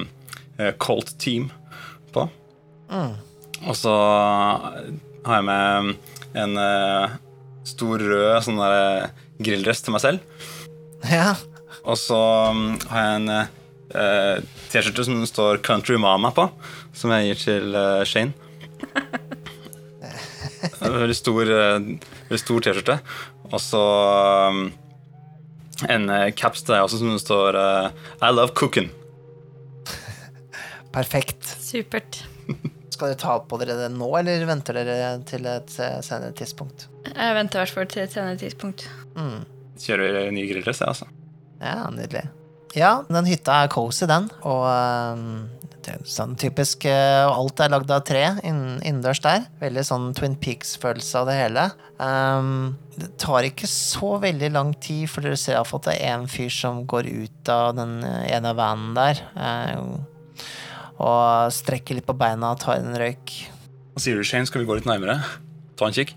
[0.59, 1.51] eh, Colt Team
[2.15, 2.29] på.
[2.91, 3.15] Mm.
[3.67, 3.95] Og så
[5.27, 5.95] har jeg med
[6.39, 7.17] en uh,
[7.67, 10.45] stor rød sånn der eh, grilldress til meg selv.
[11.11, 11.35] Ja.
[11.85, 12.19] Og så
[12.51, 14.37] um, har jeg en uh,
[14.73, 16.49] T-skjorte som det står 'Country Mama' på,
[16.97, 18.33] som jeg gir til uh, Shane.
[20.81, 21.51] En Veldig stor,
[22.41, 22.99] stor T-skjorte.
[23.51, 23.85] Og så
[24.51, 24.67] um,
[25.89, 28.91] en caps til deg også som det står 'I love cooking'.
[30.93, 31.57] Perfekt.
[31.61, 32.25] Supert.
[33.01, 36.85] Skal dere ta på dere det nå, eller venter dere til et eh, senere tidspunkt?
[37.09, 38.85] Jeg venter i hvert fall til et senere tidspunkt.
[39.17, 39.39] Mm.
[39.81, 41.09] Kjører ny grilldress, jeg, altså.
[41.65, 42.27] Ja, nydelig.
[42.77, 44.29] Ja, den hytta er cozy, den.
[44.47, 44.67] Og
[45.81, 49.47] det er sånn typisk eh, Alt er lagd av tre inn- innendørs der.
[49.63, 51.65] Veldig sånn Twin Peaks-følelse av det hele.
[51.97, 56.19] Um, det tar ikke så veldig lang tid, for dere ser iallfall at det er
[56.19, 59.25] en fyr som går ut av den ene vanen der.
[59.41, 59.83] eh,
[61.01, 63.35] og strekker litt på beina og tar en røyk.
[63.95, 64.49] Hva sier du, Shane?
[64.49, 65.19] Skal vi gå litt nærmere?
[65.81, 66.13] Ta en kikk?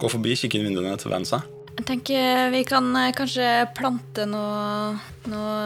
[0.00, 1.42] Gå forbi, kikke inn vinduene til venstre.
[1.76, 4.96] Jeg tenker vi kan eh, kanskje plante noe,
[5.28, 5.56] noe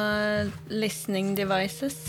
[0.72, 2.00] listening devices.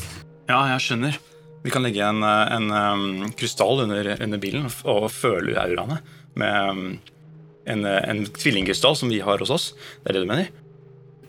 [0.49, 1.19] Ja, jeg skjønner.
[1.61, 5.99] Vi kan legge en, eh, en um, krystall under, under bilen og, føle auraene
[6.39, 6.83] med um,
[7.69, 9.69] en, en tvillingkrystall som vi har hos oss.
[10.01, 10.49] Det er det du mener?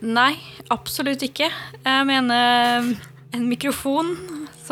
[0.03, 0.33] Nei,
[0.73, 1.51] absolutt ikke.
[1.85, 2.89] Jeg mener
[3.33, 4.15] en mikrofon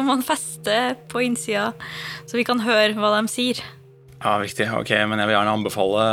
[0.02, 1.70] som man fester på innsida,
[2.26, 3.62] så vi kan høre hva de sier.
[4.22, 4.68] Ja, viktig.
[4.78, 6.04] Ok, men jeg vil gjerne anbefale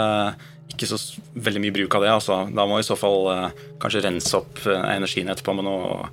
[0.69, 0.97] ikke så
[1.35, 2.11] veldig mye bruk av det.
[2.13, 2.37] Altså.
[2.55, 6.07] Da må vi i så fall eh, kanskje rense opp eh, energien etterpå med noe,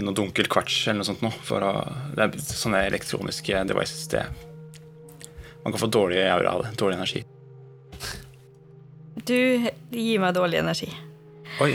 [0.00, 1.34] noe dunkelt kvarts eller noe sånt noe.
[1.46, 1.72] For å,
[2.16, 4.06] det er sånne elektroniske devices.
[4.14, 4.22] Det,
[5.66, 6.72] man kan få dårlig aura av det.
[6.80, 7.22] Dårlig energi.
[9.26, 9.36] Du
[9.90, 10.88] gir meg dårlig energi.
[11.64, 11.72] Oi.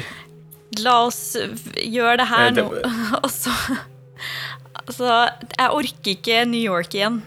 [0.80, 2.84] La oss gjøre det her Eh, det- nå.
[3.24, 3.52] Og så
[4.92, 5.08] Altså,
[5.56, 7.22] jeg orker ikke New York igjen.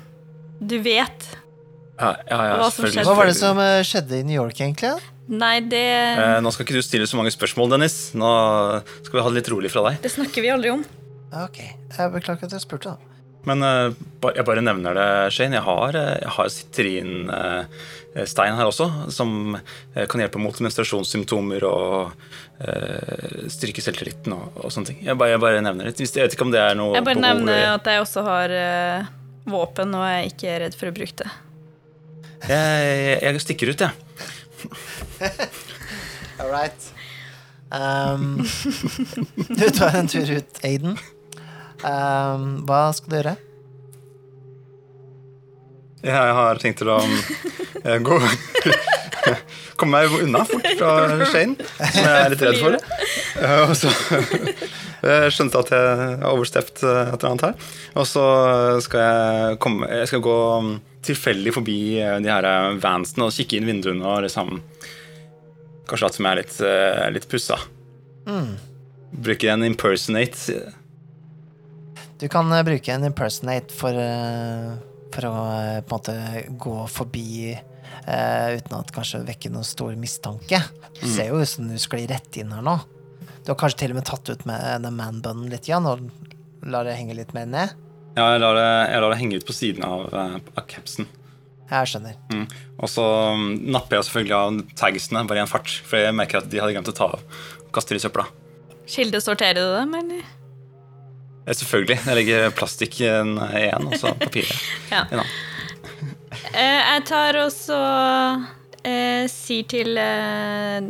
[0.61, 1.25] Du vet.
[1.97, 2.93] Ja, ja, ja, Hva som selvfølgelig.
[2.93, 3.07] skjedde?
[3.09, 4.93] Hva var det som eh, skjedde i New York, egentlig?
[5.31, 5.81] Nei, det,
[6.21, 8.11] Eh, nå skal ikke du stille så mange spørsmål, Dennis.
[8.19, 8.29] Nå
[9.07, 10.03] skal vi ha det litt rolig fra deg.
[10.05, 10.85] det snakker vi aldri om.
[11.41, 13.14] Ok, jeg beklager at jeg spurte, da.
[13.49, 13.89] Men eh,
[14.35, 15.59] jeg bare nevner det, Shane.
[15.59, 19.29] Jeg har, eh, jeg har sitrinstein her også, som
[19.59, 22.15] eh, kan hjelpe mot menstruasjonssymptomer og
[22.65, 25.03] eh, styrke selvtilliten og, og sånne ting.
[25.05, 25.97] Jeg bare, jeg bare nevner det.
[26.01, 29.13] Jeg vet ikke om det er noe Jeg bare nevner at jeg også har eh,
[29.51, 31.31] våpen, og jeg er ikke redd for å bruke det.
[32.49, 33.93] jeg, jeg stikker ut, jeg.
[36.41, 36.81] All right.
[37.75, 38.39] Um,
[39.59, 40.95] du tar en tur ut, Aiden.
[41.83, 43.35] Um, hva skal du gjøre?
[46.05, 48.19] Jeg har tenkt til å eh, gå
[49.81, 50.91] Komme meg unna fort fra
[51.33, 52.77] Shane, som jeg er litt redd for.
[53.41, 53.93] Eh, Og så
[55.05, 55.89] Jeg skjønte at jeg
[56.21, 57.73] har overstept eh, et eller annet her.
[58.01, 58.25] Og så
[58.85, 60.71] skal jeg komme Jeg skal gå um,
[61.05, 61.79] tilfeldig forbi
[62.25, 62.47] de her
[62.81, 64.55] vansene og kikke inn vinduene og liksom
[65.89, 66.55] Kanskje late som jeg er litt,
[67.19, 67.59] litt pussa.
[69.25, 70.63] Bruker en impersonate.
[72.25, 74.73] Du kan eh, bruke en impersonate for, eh,
[75.13, 77.55] for å eh, på en måte gå forbi
[78.05, 80.59] Uh, uten at kanskje vekke noen stor mistanke.
[80.99, 82.75] Du ser jo ut som du sklir rett inn her nå.
[83.47, 86.03] Du har kanskje til og med tatt ut med den manbunnen litt igjen, og
[86.69, 87.73] lar det henge litt mer ned.
[88.19, 91.09] Ja, jeg lar det, jeg lar det henge ut på siden av, av capsen.
[91.71, 92.19] Jeg skjønner.
[92.35, 92.45] Mm.
[92.77, 93.09] Og så
[93.39, 96.61] um, napper jeg selvfølgelig av tagsene bare i en fart, for jeg merker at de
[96.61, 97.45] hadde glemt å ta av.
[97.73, 98.27] Kaster i søpla.
[98.91, 100.44] Kildesorterer du dem, eller?
[101.47, 101.99] Eh, Selvfølgelig.
[102.07, 104.65] Jeg legger plastikken igjen, og så papiret.
[104.95, 105.05] Ja.
[106.55, 107.77] Eh, jeg tar også
[108.85, 110.89] eh, sier til eh,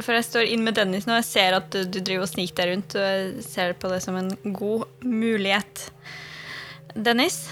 [0.00, 2.30] For jeg står inn med Dennis nå, og jeg ser at du, du driver og
[2.30, 5.88] sniker deg rundt, og jeg ser på det som en god mulighet.
[6.96, 7.42] Dennis,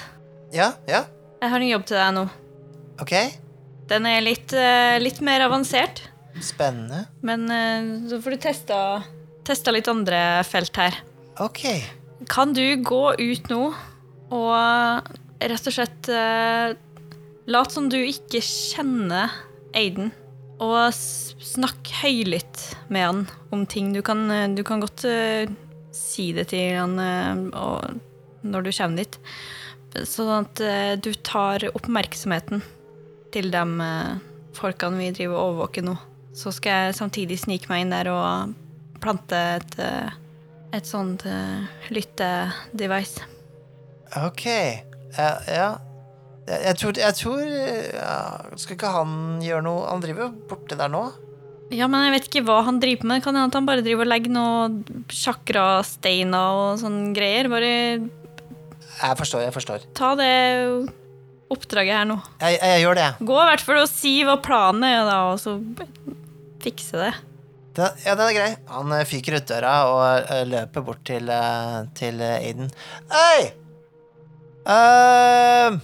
[0.54, 1.02] Ja, ja,
[1.42, 2.22] jeg har en jobb til deg nå.
[3.02, 3.14] ok.
[3.90, 6.00] Den er litt, eh, litt mer avansert,
[6.40, 7.02] Spennende.
[7.26, 8.78] men eh, så får du testa,
[9.44, 10.96] testa litt andre felt her.
[11.42, 11.66] Ok.
[12.30, 13.62] Kan du gå ut nå
[14.34, 16.74] og rett og slett uh,
[17.50, 19.32] Lat som du ikke kjenner
[19.76, 20.14] Aiden,
[20.62, 23.18] og snakk høylytt med han
[23.52, 23.90] om ting.
[23.92, 25.50] Du kan, eh, du kan godt eh,
[25.92, 27.42] si det til han eh,
[28.48, 29.18] når du kommer dit,
[30.08, 32.64] sånn at eh, du tar oppmerksomheten
[33.34, 34.16] til de eh,
[34.56, 35.98] folkene vi driver og overvåker nå.
[36.34, 38.54] Så skal jeg samtidig snike meg inn der og
[39.04, 40.16] plante et eh,
[40.76, 43.24] et sånt uh, lyttedevice.
[44.24, 44.46] Ok.
[45.14, 45.68] Ja, ja.
[46.44, 48.16] Jeg, jeg tror, jeg tror ja,
[48.60, 51.06] Skal ikke han gjøre noe Han driver jo borte der nå.
[51.72, 53.22] Ja, men jeg vet ikke hva han driver med.
[53.24, 57.48] Kan hende at han bare driver og legger noe chakrasteiner og sånn greier.
[57.50, 57.70] Bare
[58.04, 59.86] Jeg forstår, jeg forstår.
[59.96, 60.34] ta det
[61.54, 62.18] oppdraget her nå.
[62.42, 63.08] Jeg, jeg, gjør det.
[63.24, 65.56] Gå i hvert fall og si hva planen er, da, og så
[66.64, 67.12] fikse det.
[67.74, 68.50] Den, ja, den er grei.
[68.70, 72.70] Han eh, fyker ut døra og eh, løper bort til, eh, til Aiden.
[73.10, 73.50] Hei!
[74.64, 75.74] Uh,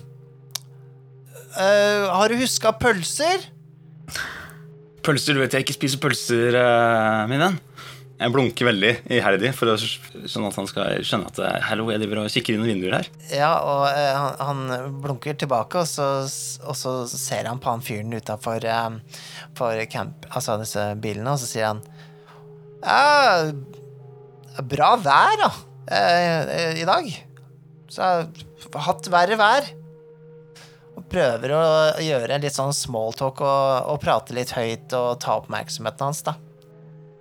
[1.53, 3.43] uh, har du huska pølser?
[5.05, 7.59] Pølser, du vet jeg ikke spiser pølser, uh, min venn.
[8.21, 12.03] Jeg blunker veldig iherdig for å sånn at han skal skjønne at «Hello, hallo, jeg
[12.03, 13.09] driver og kikker inn noen vinduer her.
[13.33, 16.09] Ja, og eh, han, han blunker tilbake, og så,
[16.69, 21.49] og så ser han på han fyren utafor eh, camp, altså disse bilene, og så
[21.49, 21.81] sier han
[22.85, 23.49] Ja,
[24.69, 25.51] bra vær, da,
[25.89, 27.09] eh, i dag.
[27.89, 28.29] Så jeg
[28.77, 29.73] har hatt verre vær.
[31.01, 31.65] Og prøver å
[32.05, 36.37] gjøre litt sånn smalltalk og, og prate litt høyt og ta oppmerksomheten hans, da.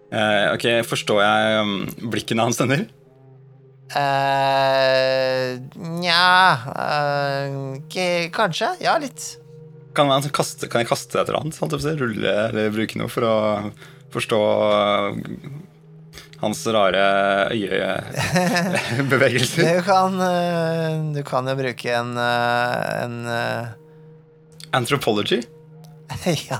[0.09, 1.75] Eh, ok, Forstår jeg um,
[2.09, 2.77] blikkene hans denne?
[3.89, 5.57] Uh,
[5.97, 6.29] Nja
[6.69, 7.77] uh,
[8.33, 8.67] Kanskje.
[8.83, 9.21] Ja, litt.
[9.97, 11.57] Kan, man kaste, kan jeg kaste et eller annet?
[11.99, 13.35] Rulle eller bruke noe for å
[14.13, 15.13] forstå uh,
[16.41, 17.03] hans rare
[17.53, 19.63] øyebevegelser?
[19.65, 23.15] Du kan, eh, du kan jo bruke en, en
[24.71, 25.41] Anthropology?
[26.49, 26.59] Ja,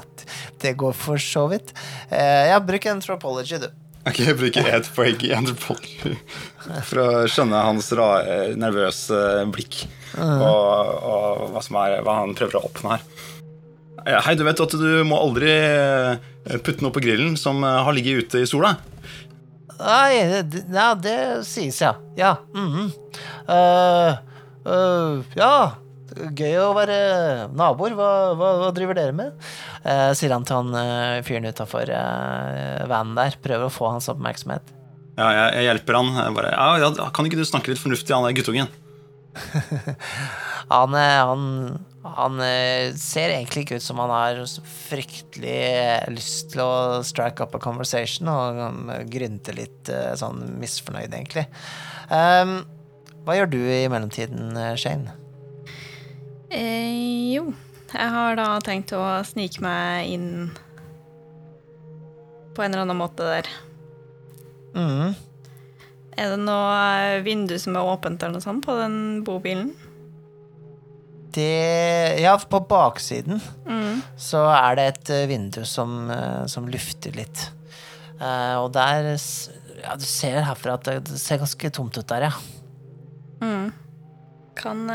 [0.62, 1.73] det går for så vidt.
[2.09, 3.69] Eh, Ja, bruk anthropology, du.
[4.07, 6.15] Ok, jeg bruker ett poeng i anthropology
[6.88, 8.07] for å skjønne hans ra,
[8.57, 9.17] nervøse
[9.51, 9.81] blikk
[10.15, 13.03] og, og hva, som er, hva han prøver å oppnå her.
[14.05, 17.81] Eh, Hei, du vet at du må aldri eh, putte noe på grillen som eh,
[17.85, 18.77] har ligget ute i sola?
[19.79, 21.93] Nei, det, ja, det sies, ja.
[22.17, 22.35] Ja.
[22.55, 22.88] Mm -hmm.
[23.47, 24.17] uh,
[24.65, 25.71] uh, ja.
[26.37, 26.97] Gøy å være
[27.57, 27.95] naboer.
[27.97, 29.47] Hva, hva, hva driver dere med?
[29.83, 31.91] Eh, sier han til han eh, fyren utafor
[32.89, 33.39] vanen der.
[33.43, 34.75] Prøver å få hans oppmerksomhet.
[35.19, 36.13] Ja, jeg, jeg hjelper han.
[36.15, 38.71] Jeg bare, ja, ja, kan ikke du snakke litt fornuftig, han der guttungen?
[40.69, 46.62] Han, eh, han, han eh, ser egentlig ikke ut som han har fryktelig lyst til
[46.62, 51.47] å strike up a conversation, og han grynter litt eh, sånn misfornøyd, egentlig.
[52.13, 52.60] Um,
[53.25, 55.15] hva gjør du i mellomtiden, eh, Shane?
[56.50, 57.52] Eh, jo,
[57.93, 60.29] jeg har da tenkt å snike meg inn
[62.56, 63.50] på en eller annen måte der.
[64.75, 65.13] Mm.
[66.19, 68.97] Er det noe vindu som er åpent eller noe sånt på den
[69.27, 69.71] bobilen?
[71.31, 74.02] Det Ja, på baksiden Mm.
[74.17, 77.52] så er det et eh, vindu som, eh, som lufter litt.
[78.19, 79.13] Uh, og der
[79.79, 82.31] Ja, du ser herfra at det det ser ganske tomt ut der, ja.
[83.39, 83.71] Mm.
[84.60, 84.85] Kan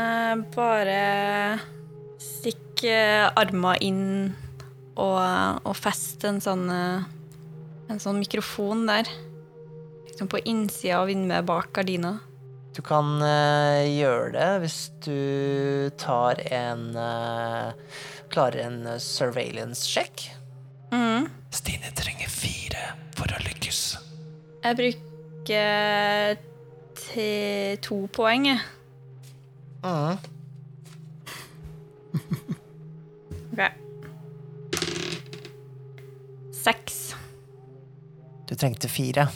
[0.53, 1.59] bare
[2.21, 2.97] stikke
[3.33, 4.33] arma inn
[4.95, 5.19] og,
[5.65, 7.11] og feste en sånn eh,
[7.91, 9.09] En sånn mikrofon der.
[10.07, 12.15] liksom på innsida av vinduet bak gardina.
[12.75, 17.71] Du kan uh, gjøre det hvis du tar en uh,
[18.33, 20.25] Klarer en eh, surveillance-sjekk.
[20.91, 21.29] Mm.
[21.53, 23.81] Stine trenger fire for å lykkes.
[24.65, 26.41] Jeg bruker
[27.05, 28.65] til to poeng, jeg.
[29.85, 30.17] Mm.
[33.55, 33.61] Ok.
[36.51, 37.15] Seks.
[38.49, 39.27] Du trengte fire.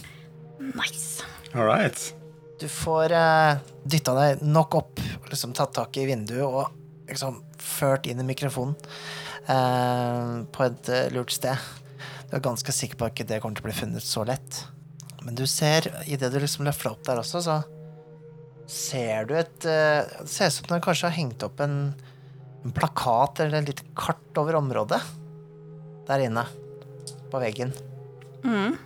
[0.60, 1.24] Nice.
[1.54, 2.16] All right.
[2.60, 6.74] Du får uh, dytta deg nok opp, liksom tatt tak i vinduet og
[7.08, 8.76] liksom ført inn i mikrofonen
[9.48, 11.56] uh, på et uh, lurt sted.
[12.28, 14.66] Du er ganske sikker på at ikke det kommer til å bli funnet så lett.
[15.24, 17.62] Men du ser, idet du liksom løfter opp der også, så
[18.70, 21.78] ser du et eh, Det ser ut som det kanskje har hengt opp en,
[22.64, 25.02] en plakat eller et lite kart over området
[26.10, 26.44] der inne
[27.30, 27.74] på veggen.
[28.42, 28.78] Mm.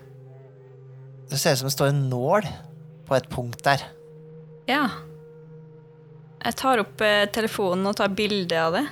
[1.31, 2.47] Det ser ut som det står en nål
[3.07, 3.86] på et punkt der.
[4.67, 4.89] Ja.
[6.43, 8.84] Jeg tar opp eh, telefonen og tar bilde av det.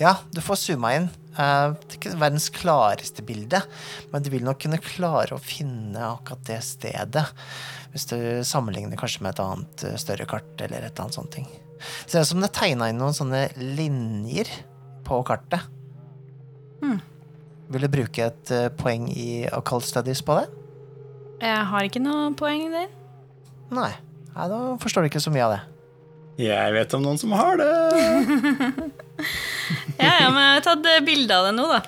[0.00, 1.08] Ja, du får zooma inn.
[1.34, 3.60] Eh, det er ikke verdens klareste bilde,
[4.12, 7.26] men du vil nok kunne klare å finne akkurat det stedet.
[7.94, 11.34] Hvis du sammenligner kanskje med et annet eh, større kart eller et eller annet sånt
[11.34, 11.48] ting.
[12.06, 14.50] Ser ut som det er tegna inn noen sånne linjer
[15.06, 15.66] på kartet.
[16.82, 17.00] Hmm.
[17.72, 20.48] Vil du bruke et eh, poeng i occult studies på det?
[21.44, 22.90] Jeg har ikke noe poeng der.
[23.74, 23.92] Nei.
[24.34, 25.62] Nei, da forstår du ikke så mye av det.
[26.40, 27.72] Jeg vet om noen som har det.
[29.94, 31.78] Ja, ja, men jeg har tatt eh, bilde av det nå, da.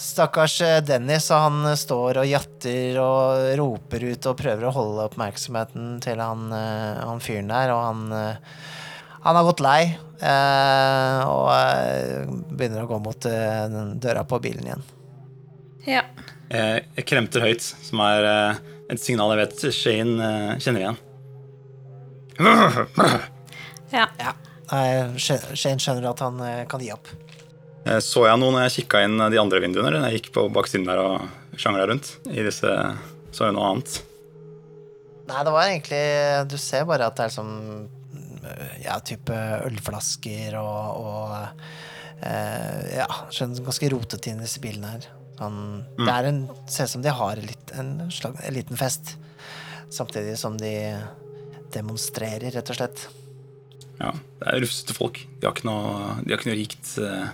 [0.00, 5.96] Stakkars eh, Dennis, han står og jatter og roper ut og prøver å holde oppmerksomheten
[6.04, 8.54] til han, eh, han fyren der, og han eh,
[9.26, 14.70] Han har gått lei eh, og eh, begynner å gå mot eh, døra på bilen
[14.70, 14.86] igjen.
[15.90, 16.06] Ja.
[16.48, 18.62] Jeg, jeg kremter høyt, som er eh,
[18.94, 21.02] et signal jeg vet Shane eh, kjenner igjen.
[23.92, 24.06] Ja.
[24.20, 24.32] Ja.
[24.70, 27.08] Nei, Shane skjønner at han eh, kan gi opp.
[27.86, 29.88] Eh, Så jeg noe når jeg kikka inn de andre vinduene?
[29.88, 32.12] Eller når jeg gikk på baksiden der og sjangla rundt?
[32.30, 32.70] I disse
[33.34, 33.96] Så jeg noe annet?
[35.30, 36.02] Nei, det var egentlig
[36.50, 37.54] Du ser bare at det er sånn
[38.82, 39.34] Ja, type
[39.66, 41.34] ølflasker og, og
[42.26, 45.08] eh, Ja, skjønner ganske rotete inn i disse bilene her.
[45.40, 45.60] Sånn,
[45.98, 49.16] Det er en Ser ut som de har litt, en, slag, en liten fest.
[49.90, 50.74] Samtidig som de
[51.74, 53.06] demonstrerer, rett og slett.
[54.00, 55.18] Ja, det er rufsete folk.
[55.40, 57.26] De har ikke noe, de har ikke noe rikt eh,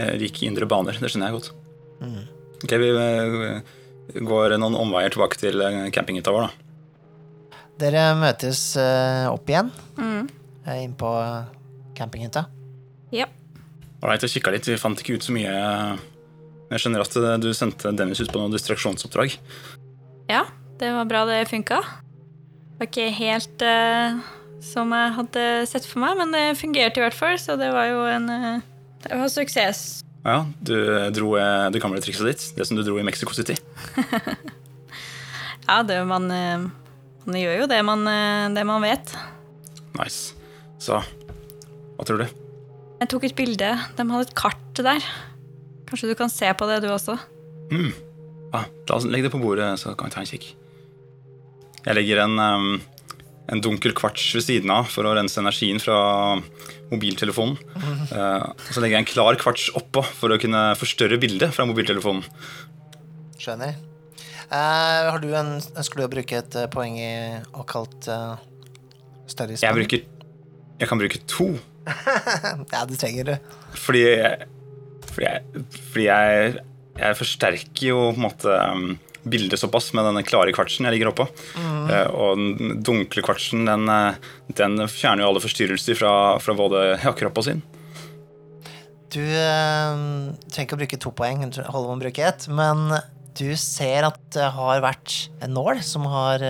[0.00, 0.96] eh, rike indre baner.
[0.96, 1.50] Det skjønner jeg godt.
[2.64, 3.60] Ok, Vi eh,
[4.24, 5.60] går noen omveier tilbake til
[5.94, 7.58] campinghytta vår, da.
[7.80, 10.26] Dere møtes opp igjen Mm.
[10.80, 11.10] inn på
[11.96, 12.46] campinghytta.
[13.12, 13.26] ja.
[14.02, 14.64] Ålreit, jeg kikka litt.
[14.64, 15.50] Vi fant ikke ut så mye.
[16.70, 19.34] Jeg skjønner at du sendte Dennis ut på noe distraksjonsoppdrag.
[20.30, 20.44] Ja,
[20.80, 21.82] det var bra det funka.
[22.78, 24.16] Var ikke helt eh,
[24.64, 27.88] som jeg hadde sett for meg, men det fungerte i hvert fall, så det var
[27.90, 28.62] jo en eh,
[29.06, 30.02] Det var suksess.
[30.20, 30.74] Ja, du
[31.16, 32.48] dro eh, det gamle trikset ditt.
[32.58, 33.56] Det som du dro i Mexico City.
[35.70, 36.62] Ja, det man, eh,
[37.26, 39.12] man gjør jo det man, eh, det man vet.
[39.94, 40.34] Nice.
[40.82, 42.24] Så hva tror du?
[43.00, 43.68] Jeg tok et bilde.
[43.96, 45.04] De hadde et kart der.
[45.86, 47.14] Kanskje du kan se på det, du også?
[47.70, 47.92] Mm.
[48.50, 48.64] Ja,
[49.06, 50.48] legge det på bordet, så kan vi ta en kikk.
[51.84, 52.80] Jeg legger en, em,
[53.50, 55.98] en dunkel kvarts ved siden av for å rense energien fra
[56.92, 57.58] mobiltelefonen.
[58.10, 61.66] Eh, og så legger jeg en klar kvarts oppå for å kunne forstørre bildet fra
[61.68, 62.26] mobiltelefonen.
[63.40, 63.74] Skjønner.
[64.50, 67.10] Uh, har du en, ønsker du å bruke et eh, poeng i
[67.54, 68.34] occult uh,
[69.30, 69.62] studies?
[69.62, 70.02] Jeg bruker
[70.80, 71.52] Jeg kan bruke to.
[72.74, 73.52] ja, det trenger du.
[73.78, 74.48] Fordi jeg,
[75.06, 76.64] fordi jeg, fordi jeg,
[76.98, 78.90] jeg forsterker jo på en måte um,
[79.24, 81.26] bildet såpass med denne klare kvartsen jeg ligger oppå.
[81.90, 84.14] Eh, og den dunkle kvartsen den, eh,
[84.56, 87.62] den fjerner jo alle forstyrrelser fra, fra både ja, kropp og sinn.
[89.10, 90.02] Du eh,
[90.50, 92.86] trenger ikke å bruke to poeng, holder med å bruke ett, men
[93.40, 96.42] du ser at det har vært en nål som har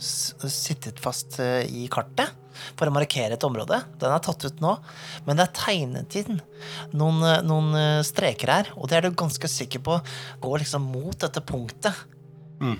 [0.00, 2.32] s- sittet fast eh, i kartet
[2.76, 3.82] for å markere et område.
[4.00, 4.76] Den er tatt ut nå,
[5.26, 6.40] men det er tegnet inn
[6.92, 9.98] noen, eh, noen eh, streker her, og det er du ganske sikker på
[10.44, 11.94] går liksom mot dette punktet.
[12.60, 12.78] Mm.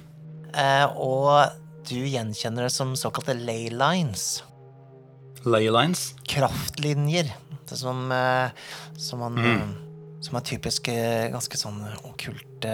[0.54, 1.50] Eh, og
[1.88, 4.42] du gjenkjenner det som såkalte ley lines
[5.44, 6.14] Lay lines.
[6.24, 7.28] kraftlinjer.
[7.68, 8.50] Det som, eh,
[8.96, 9.60] som man Mm.
[9.60, 9.74] eh,
[10.24, 12.70] Som er typisk ganske sånn okkulte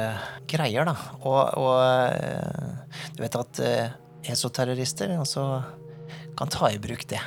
[0.46, 0.94] greier, da.
[1.26, 3.60] Og, og du vet at
[4.30, 5.42] esoterrorister også
[6.40, 7.20] kan ta i bruk det.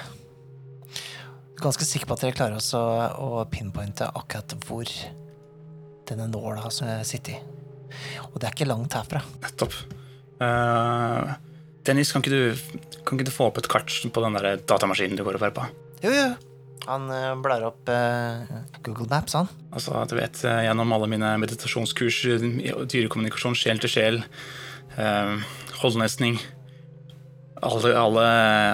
[1.61, 2.79] Ganske sikker på at dere klarer også
[3.21, 4.89] å pinpointe akkurat hvor
[6.09, 7.41] denne nåla som sitter i.
[8.31, 9.21] Og det er ikke langt herfra.
[9.43, 9.75] Nettopp.
[10.41, 11.35] Uh,
[11.85, 15.19] Dennis, kan ikke, du, kan ikke du få opp et kart på den der datamaskinen
[15.19, 15.67] du går og på?
[16.07, 16.25] Jo, jo.
[16.87, 19.47] Han eh, blar opp eh, Google Maps, han.
[19.71, 22.17] Altså, du vet, Gjennom alle mine meditasjonskurs,
[22.91, 24.19] dyrekommunikasjon, sjel til sjel,
[24.97, 25.37] eh,
[25.79, 26.41] holdnesning
[27.63, 28.25] alle, alle,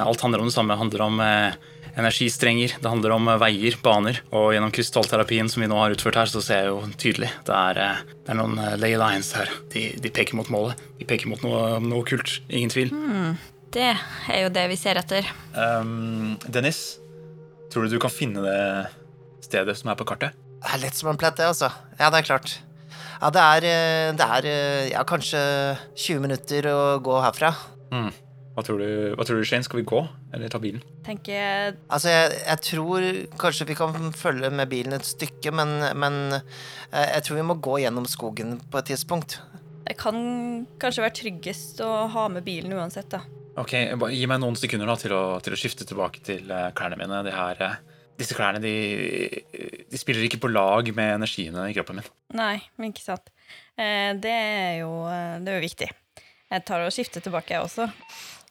[0.04, 0.74] Alt handler om det samme.
[0.74, 1.58] Det handler om eh,
[2.00, 4.22] energistrenger, det handler om eh, veier, baner.
[4.36, 7.56] Og gjennom krystallterapien som vi nå har utført her, så ser jeg jo tydelig det
[7.56, 9.52] er, eh, det er noen lay lines her.
[9.74, 10.80] De, de peker mot målet.
[11.00, 12.40] De peker mot noe, noe kult.
[12.50, 12.94] Ingen tvil.
[13.74, 15.28] Det er jo det vi ser etter.
[15.54, 16.98] Um, Dennis,
[17.70, 18.62] tror du du kan finne det
[19.46, 20.34] stedet som er på kartet?
[20.60, 21.70] Det er lett som en plett, det, altså.
[22.00, 22.56] Ja, det er klart.
[23.20, 23.68] Ja, det er,
[24.18, 24.48] det er
[24.90, 25.40] ja, kanskje
[25.94, 27.54] 20 minutter å gå herfra.
[28.60, 29.64] Hva tror, du, hva tror du, Shane?
[29.64, 30.00] Skal vi gå,
[30.36, 30.82] eller ta bilen?
[31.06, 33.06] Tenker Altså, jeg, jeg tror
[33.40, 37.56] kanskje vi kan følge med bilen et stykke, men, men eh, jeg tror vi må
[37.64, 39.38] gå gjennom skogen på et tidspunkt.
[39.88, 40.20] det kan
[40.82, 43.24] kanskje være tryggest å ha med bilen uansett, da.
[43.60, 46.68] Ok, bare Gi meg noen sekunder da til å, til å skifte tilbake til eh,
[46.76, 47.24] klærne mine.
[47.26, 48.76] De her, eh, disse klærne de,
[49.88, 52.12] de spiller ikke på lag med energiene i kroppen min.
[52.36, 53.32] Nei, men ikke sant.
[53.80, 55.90] Eh, det er jo det er jo viktig.
[56.50, 57.86] Jeg tar og skifter tilbake, jeg også.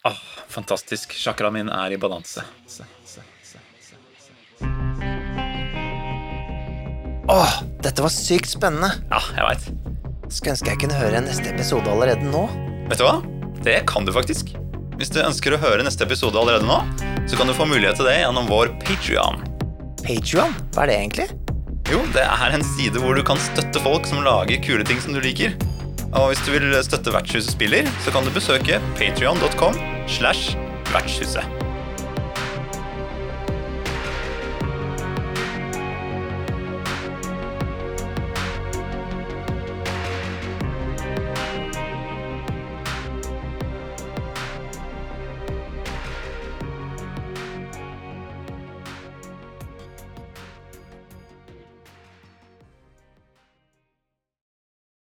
[0.08, 0.16] Ah,
[0.48, 1.12] fantastisk.
[1.12, 2.44] Chakraen min er i balanse.
[2.66, 4.68] Se, se, se, se, se.
[7.28, 8.94] Åh, dette var sykt spennende.
[9.12, 9.68] Ja, jeg vet.
[10.32, 12.46] Skulle ønske jeg kunne høre neste episode allerede nå.
[12.88, 13.18] Vet du hva?
[13.64, 14.54] Det kan du faktisk.
[14.98, 16.80] Hvis du ønsker å høre neste episode allerede nå,
[17.28, 19.42] så kan du få mulighet til det gjennom vår Patrion.
[20.02, 21.28] Patreon, hva er det egentlig?
[21.92, 25.14] Jo, det er en side hvor du kan støtte folk som lager kule ting som
[25.16, 25.54] du liker.
[26.12, 29.76] Og hvis du vil støtte Vertshuset spiller, så kan du besøke patrion.com
[30.08, 30.56] slash
[30.92, 31.57] vertshuset.